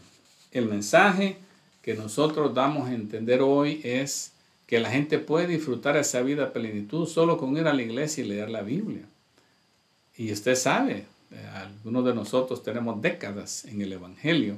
El 0.50 0.66
mensaje 0.66 1.36
que 1.82 1.94
nosotros 1.94 2.54
damos 2.54 2.88
a 2.88 2.94
entender 2.94 3.42
hoy 3.42 3.80
es 3.84 4.32
que 4.66 4.80
la 4.80 4.90
gente 4.90 5.18
puede 5.18 5.46
disfrutar 5.46 5.96
esa 5.96 6.20
vida 6.20 6.44
a 6.44 6.52
plenitud 6.52 7.06
solo 7.06 7.38
con 7.38 7.56
ir 7.56 7.66
a 7.66 7.72
la 7.72 7.82
iglesia 7.82 8.24
y 8.24 8.28
leer 8.28 8.50
la 8.50 8.62
Biblia. 8.62 9.02
Y 10.16 10.32
usted 10.32 10.56
sabe, 10.56 11.06
algunos 11.54 12.04
de 12.04 12.14
nosotros 12.14 12.62
tenemos 12.62 13.00
décadas 13.02 13.64
en 13.64 13.82
el 13.82 13.92
Evangelio 13.92 14.56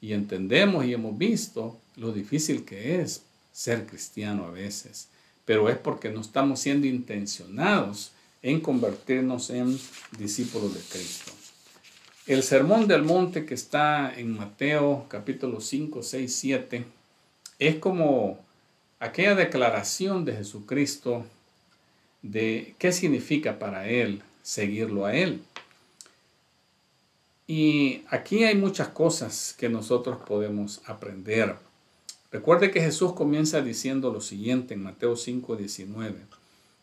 y 0.00 0.12
entendemos 0.12 0.84
y 0.84 0.92
hemos 0.92 1.16
visto 1.16 1.78
lo 1.96 2.12
difícil 2.12 2.64
que 2.64 3.00
es 3.00 3.22
ser 3.52 3.86
cristiano 3.86 4.44
a 4.44 4.50
veces, 4.50 5.08
pero 5.44 5.68
es 5.68 5.76
porque 5.76 6.10
no 6.10 6.20
estamos 6.20 6.60
siendo 6.60 6.86
intencionados 6.86 8.12
en 8.42 8.60
convertirnos 8.60 9.50
en 9.50 9.78
discípulos 10.18 10.74
de 10.74 10.80
Cristo. 10.80 11.32
El 12.26 12.42
sermón 12.42 12.86
del 12.86 13.02
monte 13.02 13.44
que 13.44 13.54
está 13.54 14.12
en 14.16 14.36
Mateo 14.36 15.06
capítulo 15.08 15.60
5, 15.60 16.02
6, 16.02 16.34
7 16.34 16.84
es 17.58 17.76
como 17.76 18.38
aquella 18.98 19.34
declaración 19.34 20.24
de 20.24 20.36
Jesucristo 20.36 21.26
de 22.22 22.74
qué 22.78 22.92
significa 22.92 23.58
para 23.58 23.88
él 23.88 24.22
seguirlo 24.42 25.06
a 25.06 25.14
él. 25.14 25.42
Y 27.52 28.04
aquí 28.08 28.44
hay 28.44 28.54
muchas 28.54 28.90
cosas 28.90 29.56
que 29.58 29.68
nosotros 29.68 30.18
podemos 30.24 30.82
aprender. 30.86 31.56
Recuerde 32.30 32.70
que 32.70 32.80
Jesús 32.80 33.12
comienza 33.12 33.60
diciendo 33.60 34.12
lo 34.12 34.20
siguiente 34.20 34.74
en 34.74 34.84
Mateo 34.84 35.16
5, 35.16 35.56
19. 35.56 36.14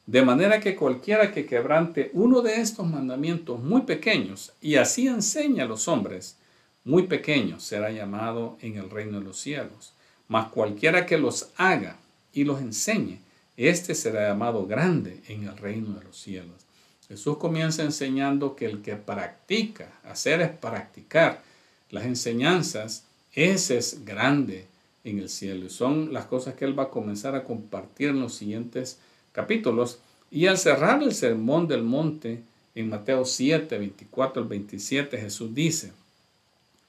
De 0.07 0.21
manera 0.23 0.59
que 0.59 0.75
cualquiera 0.75 1.31
que 1.31 1.45
quebrante 1.45 2.11
uno 2.11 2.41
de 2.41 2.59
estos 2.59 2.85
mandamientos 2.85 3.63
muy 3.63 3.83
pequeños 3.83 4.51
y 4.59 4.75
así 4.75 5.07
enseña 5.07 5.63
a 5.63 5.67
los 5.67 5.87
hombres, 5.87 6.35
muy 6.83 7.03
pequeño 7.03 7.61
será 7.61 7.89
llamado 7.89 8.57
en 8.59 8.75
el 8.75 8.89
reino 8.89 9.19
de 9.19 9.23
los 9.23 9.39
cielos. 9.39 9.93
Mas 10.27 10.49
cualquiera 10.49 11.05
que 11.05 11.17
los 11.17 11.47
haga 11.55 11.95
y 12.33 12.43
los 12.43 12.59
enseñe, 12.59 13.21
éste 13.55 13.95
será 13.95 14.27
llamado 14.27 14.67
grande 14.67 15.21
en 15.29 15.45
el 15.47 15.55
reino 15.55 15.97
de 15.97 16.03
los 16.03 16.17
cielos. 16.19 16.66
Jesús 17.09 17.37
comienza 17.37 17.83
enseñando 17.83 18.55
que 18.55 18.65
el 18.65 18.81
que 18.81 18.95
practica, 18.95 19.91
hacer 20.03 20.41
es 20.41 20.49
practicar 20.49 21.41
las 21.89 22.05
enseñanzas, 22.05 23.05
ese 23.33 23.77
es 23.77 24.03
grande 24.03 24.65
en 25.05 25.19
el 25.19 25.29
cielo. 25.29 25.69
Son 25.69 26.11
las 26.11 26.25
cosas 26.25 26.55
que 26.55 26.65
Él 26.65 26.77
va 26.77 26.83
a 26.83 26.89
comenzar 26.89 27.33
a 27.35 27.45
compartir 27.45 28.09
en 28.09 28.19
los 28.19 28.33
siguientes 28.35 28.99
capítulos. 29.31 29.99
Y 30.29 30.47
al 30.47 30.57
cerrar 30.57 31.01
el 31.01 31.13
sermón 31.13 31.67
del 31.67 31.83
monte, 31.83 32.41
en 32.75 32.89
Mateo 32.89 33.23
7, 33.23 33.77
24 33.77 34.41
al 34.41 34.47
27, 34.49 35.17
Jesús 35.17 35.55
dice, 35.55 35.93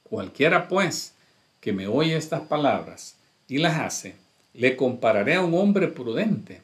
cualquiera 0.03 0.67
pues 0.67 1.13
que 1.61 1.71
me 1.71 1.87
oye 1.87 2.15
estas 2.15 2.41
palabras 2.41 3.15
y 3.47 3.57
las 3.57 3.79
hace, 3.79 4.15
le 4.53 4.75
compararé 4.75 5.35
a 5.35 5.41
un 5.41 5.55
hombre 5.55 5.87
prudente 5.87 6.61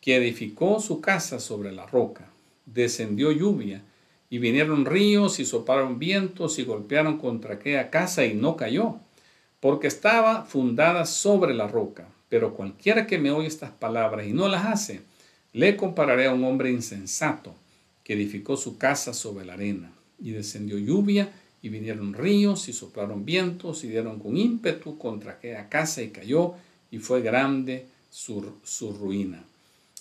que 0.00 0.16
edificó 0.16 0.80
su 0.80 1.00
casa 1.00 1.38
sobre 1.38 1.70
la 1.70 1.86
roca 1.86 2.33
descendió 2.66 3.32
lluvia, 3.32 3.82
y 4.30 4.38
vinieron 4.38 4.84
ríos 4.84 5.38
y 5.38 5.44
soparon 5.44 5.98
vientos 5.98 6.58
y 6.58 6.64
golpearon 6.64 7.18
contra 7.18 7.54
aquella 7.54 7.90
casa 7.90 8.24
y 8.24 8.34
no 8.34 8.56
cayó, 8.56 8.96
porque 9.60 9.86
estaba 9.86 10.44
fundada 10.44 11.06
sobre 11.06 11.54
la 11.54 11.68
roca. 11.68 12.08
Pero 12.28 12.54
cualquiera 12.54 13.06
que 13.06 13.18
me 13.18 13.30
oye 13.30 13.46
estas 13.46 13.70
palabras 13.70 14.26
y 14.26 14.32
no 14.32 14.48
las 14.48 14.64
hace, 14.64 15.02
le 15.52 15.76
compararé 15.76 16.26
a 16.26 16.34
un 16.34 16.42
hombre 16.42 16.70
insensato 16.70 17.54
que 18.02 18.14
edificó 18.14 18.56
su 18.56 18.76
casa 18.76 19.14
sobre 19.14 19.44
la 19.44 19.54
arena. 19.54 19.92
Y 20.18 20.32
descendió 20.32 20.78
lluvia 20.78 21.30
y 21.62 21.68
vinieron 21.68 22.12
ríos 22.12 22.68
y 22.68 22.72
soplaron 22.72 23.24
vientos 23.24 23.84
y 23.84 23.88
dieron 23.88 24.18
con 24.18 24.36
ímpetu 24.36 24.98
contra 24.98 25.32
aquella 25.32 25.68
casa 25.68 26.02
y 26.02 26.10
cayó 26.10 26.54
y 26.90 26.98
fue 26.98 27.22
grande 27.22 27.86
su, 28.10 28.52
su 28.64 28.92
ruina. 28.92 29.44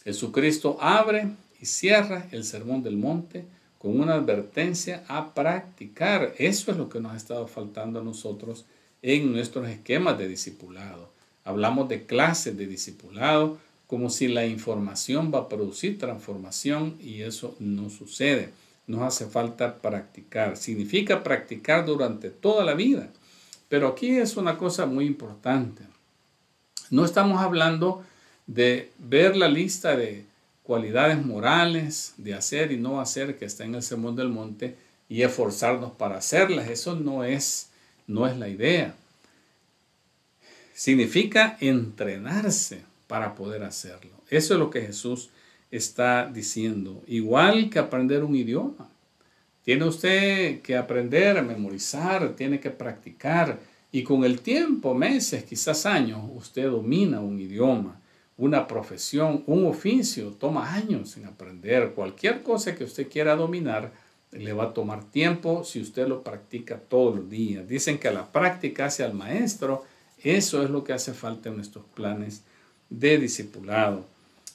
Jesucristo 0.04 0.78
abre 0.82 1.28
y 1.64 1.66
cierra 1.66 2.28
el 2.32 2.44
sermón 2.44 2.84
del 2.84 2.98
monte 2.98 3.46
con 3.78 3.98
una 3.98 4.16
advertencia 4.16 5.06
a 5.08 5.34
practicar. 5.34 6.34
Eso 6.38 6.72
es 6.72 6.78
lo 6.78 6.90
que 6.90 7.00
nos 7.00 7.14
ha 7.14 7.16
estado 7.16 7.48
faltando 7.48 8.02
a 8.02 8.04
nosotros 8.04 8.66
en 9.02 9.32
nuestros 9.32 9.70
esquemas 9.70 10.18
de 10.18 10.28
discipulado. 10.28 11.10
Hablamos 11.46 11.88
de 11.88 12.06
clases 12.06 12.58
de 12.58 12.68
discipulado 12.68 13.60
como 13.88 14.10
si 14.10 14.28
la 14.28 14.46
información 14.46 15.32
va 15.34 15.40
a 15.40 15.48
producir 15.48 15.98
transformación 15.98 16.98
y 17.02 17.22
eso 17.22 17.56
no 17.60 17.90
sucede. 17.90 18.50
nos 18.86 19.02
hace 19.04 19.26
falta 19.26 19.78
practicar. 19.78 20.58
Significa 20.58 21.24
practicar 21.24 21.86
durante 21.86 22.30
toda 22.30 22.66
la 22.66 22.74
vida. 22.74 23.10
Pero 23.70 23.88
aquí 23.88 24.10
es 24.18 24.36
una 24.36 24.58
cosa 24.58 24.86
muy 24.86 25.06
importante. 25.06 25.84
No 26.90 27.06
estamos 27.06 27.42
hablando 27.42 28.04
de 28.48 28.92
ver 29.00 29.38
la 29.38 29.48
lista 29.48 29.96
de 29.96 30.26
cualidades 30.64 31.24
morales, 31.24 32.14
de 32.18 32.34
hacer 32.34 32.72
y 32.72 32.78
no 32.78 33.00
hacer 33.00 33.38
que 33.38 33.46
está 33.46 33.66
en 33.66 33.76
el 33.76 33.84
Sermón 33.84 34.16
del 34.16 34.30
Monte 34.30 34.76
y 35.10 35.22
esforzarnos 35.22 35.92
para 35.92 36.18
hacerlas. 36.18 36.70
Eso 36.70 36.96
no 36.96 37.24
es, 37.24 37.70
no 38.08 38.26
es 38.28 38.38
la 38.38 38.48
idea. 38.48 38.96
Significa 40.74 41.58
entrenarse 41.60 42.82
para 43.08 43.36
poder 43.36 43.64
hacerlo. 43.64 44.12
Eso 44.30 44.54
es 44.54 44.60
lo 44.60 44.70
que 44.70 44.82
Jesús 44.82 45.30
está 45.70 46.30
diciendo. 46.32 47.04
Igual 47.08 47.70
que 47.70 47.80
aprender 47.80 48.24
un 48.24 48.36
idioma. 48.36 48.90
Tiene 49.64 49.86
usted 49.86 50.62
que 50.62 50.76
aprender 50.76 51.42
memorizar, 51.44 52.36
tiene 52.36 52.60
que 52.60 52.70
practicar. 52.70 53.60
Y 53.92 54.04
con 54.04 54.24
el 54.24 54.42
tiempo, 54.42 54.94
meses, 54.94 55.44
quizás 55.44 55.86
años, 55.86 56.22
usted 56.36 56.66
domina 56.70 57.20
un 57.20 57.40
idioma, 57.40 58.00
una 58.38 58.68
profesión, 58.68 59.44
un 59.48 59.66
oficio. 59.66 60.32
Toma 60.32 60.74
años 60.74 61.18
en 61.18 61.26
aprender. 61.26 61.94
Cualquier 61.94 62.44
cosa 62.44 62.76
que 62.76 62.84
usted 62.84 63.10
quiera 63.10 63.36
dominar 63.36 63.92
le 64.32 64.54
va 64.54 64.66
a 64.66 64.74
tomar 64.74 65.04
tiempo 65.04 65.64
si 65.64 65.82
usted 65.82 66.08
lo 66.08 66.24
practica 66.24 66.78
todos 66.78 67.16
los 67.16 67.30
días. 67.30 67.68
Dicen 67.68 68.00
que 68.00 68.12
la 68.12 68.32
práctica 68.32 68.86
hace 68.86 69.04
al 69.04 69.14
maestro. 69.14 69.84
Eso 70.24 70.64
es 70.64 70.70
lo 70.70 70.84
que 70.84 70.94
hace 70.94 71.14
falta 71.14 71.50
en 71.50 71.58
nuestros 71.58 71.86
planes 71.94 72.44
de 72.90 73.18
discipulado. 73.18 74.06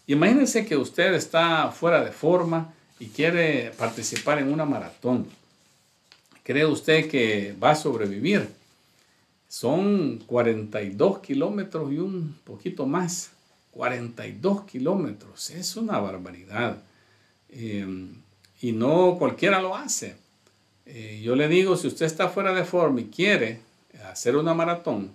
Imagínense 0.06 0.64
que 0.64 0.76
usted 0.76 1.12
está 1.14 1.70
fuera 1.70 2.02
de 2.02 2.12
forma 2.12 2.72
y 2.98 3.06
quiere 3.06 3.72
participar 3.76 4.38
en 4.38 4.52
una 4.52 4.64
maratón. 4.64 5.26
¿Cree 6.42 6.64
usted 6.64 7.10
que 7.10 7.54
va 7.62 7.72
a 7.72 7.76
sobrevivir? 7.76 8.48
Son 9.48 10.18
42 10.26 11.18
kilómetros 11.18 11.92
y 11.92 11.98
un 11.98 12.38
poquito 12.44 12.86
más. 12.86 13.32
42 13.70 14.64
kilómetros. 14.64 15.50
Es 15.50 15.76
una 15.76 15.98
barbaridad. 15.98 16.82
Em, 17.50 18.22
y 18.60 18.72
no 18.72 19.16
cualquiera 19.18 19.60
lo 19.60 19.76
hace. 19.76 20.16
Eh, 20.86 21.20
yo 21.22 21.36
le 21.36 21.48
digo, 21.48 21.76
si 21.76 21.86
usted 21.86 22.06
está 22.06 22.28
fuera 22.28 22.52
de 22.52 22.64
forma 22.64 23.00
y 23.00 23.04
quiere 23.04 23.60
hacer 24.10 24.36
una 24.36 24.54
maratón, 24.54 25.12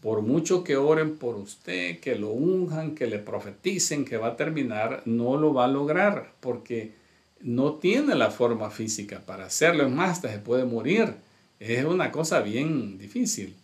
por 0.00 0.22
mucho 0.22 0.64
que 0.64 0.76
oren 0.76 1.16
por 1.16 1.36
usted, 1.36 1.98
que 2.00 2.14
lo 2.14 2.30
unjan, 2.30 2.94
que 2.94 3.06
le 3.06 3.18
profeticen 3.18 4.04
que 4.04 4.18
va 4.18 4.28
a 4.28 4.36
terminar, 4.36 5.02
no 5.06 5.36
lo 5.38 5.54
va 5.54 5.64
a 5.64 5.68
lograr 5.68 6.32
porque 6.40 6.92
no 7.40 7.74
tiene 7.74 8.14
la 8.14 8.30
forma 8.30 8.70
física 8.70 9.20
para 9.24 9.46
hacerlo. 9.46 9.86
Es 9.86 9.90
más, 9.90 10.10
hasta 10.10 10.30
se 10.30 10.38
puede 10.38 10.64
morir. 10.64 11.14
Es 11.58 11.84
una 11.84 12.10
cosa 12.10 12.40
bien 12.40 12.98
difícil. 12.98 13.54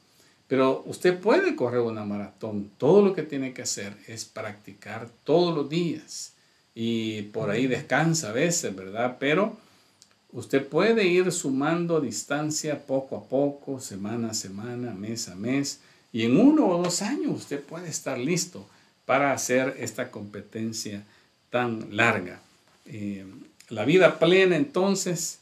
Pero 0.51 0.83
usted 0.85 1.17
puede 1.17 1.55
correr 1.55 1.79
una 1.79 2.05
maratón. 2.05 2.73
Todo 2.77 3.03
lo 3.03 3.15
que 3.15 3.23
tiene 3.23 3.53
que 3.53 3.63
hacer 3.63 3.97
es 4.09 4.25
practicar 4.25 5.09
todos 5.23 5.55
los 5.55 5.71
días. 5.71 6.33
Y 6.75 7.23
por 7.23 7.51
ahí 7.51 7.69
descansa 7.69 8.31
a 8.31 8.33
veces, 8.33 8.75
¿verdad? 8.75 9.19
Pero 9.21 9.57
usted 10.33 10.67
puede 10.67 11.07
ir 11.07 11.31
sumando 11.31 12.01
distancia 12.01 12.85
poco 12.85 13.17
a 13.17 13.29
poco, 13.29 13.79
semana 13.79 14.33
a 14.33 14.35
semana, 14.35 14.91
mes 14.93 15.29
a 15.29 15.37
mes 15.37 15.79
y 16.13 16.25
en 16.25 16.37
uno 16.37 16.67
o 16.67 16.83
dos 16.83 17.01
años 17.03 17.31
usted 17.31 17.63
puede 17.63 17.89
estar 17.89 18.19
listo 18.19 18.67
para 19.07 19.33
hacer 19.33 19.77
esta 19.79 20.11
competencia 20.11 21.05
tan 21.51 21.97
larga. 21.97 22.41
Eh, 22.87 23.25
la 23.69 23.85
vida 23.85 24.19
plena 24.19 24.57
entonces, 24.57 25.39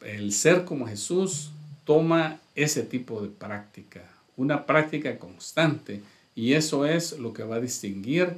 el 0.00 0.32
ser 0.32 0.64
como 0.64 0.88
Jesús 0.88 1.52
toma 1.84 2.40
ese 2.56 2.82
tipo 2.82 3.22
de 3.22 3.28
práctica, 3.28 4.02
una 4.40 4.64
práctica 4.64 5.18
constante 5.18 6.00
y 6.34 6.54
eso 6.54 6.86
es 6.86 7.18
lo 7.18 7.34
que 7.34 7.44
va 7.44 7.56
a 7.56 7.60
distinguir 7.60 8.36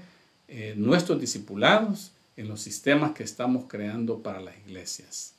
eh, 0.49 0.75
nuestros 0.77 1.21
discipulados 1.21 2.11
en 2.37 2.49
los 2.49 2.61
sistemas 2.61 3.13
que 3.13 3.23
estamos 3.23 3.67
creando 3.69 4.19
para 4.19 4.41
las 4.41 4.57
iglesias. 4.67 5.35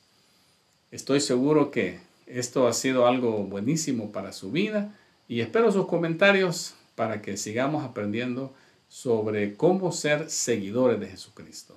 Estoy 0.90 1.20
seguro 1.20 1.70
que 1.70 2.00
esto 2.26 2.66
ha 2.66 2.72
sido 2.72 3.06
algo 3.06 3.44
buenísimo 3.44 4.10
para 4.10 4.32
su 4.32 4.50
vida 4.50 4.94
y 5.28 5.40
espero 5.40 5.70
sus 5.70 5.86
comentarios 5.86 6.74
para 6.94 7.20
que 7.20 7.36
sigamos 7.36 7.84
aprendiendo 7.84 8.54
sobre 8.88 9.54
cómo 9.56 9.92
ser 9.92 10.30
seguidores 10.30 10.98
de 10.98 11.08
Jesucristo. 11.08 11.76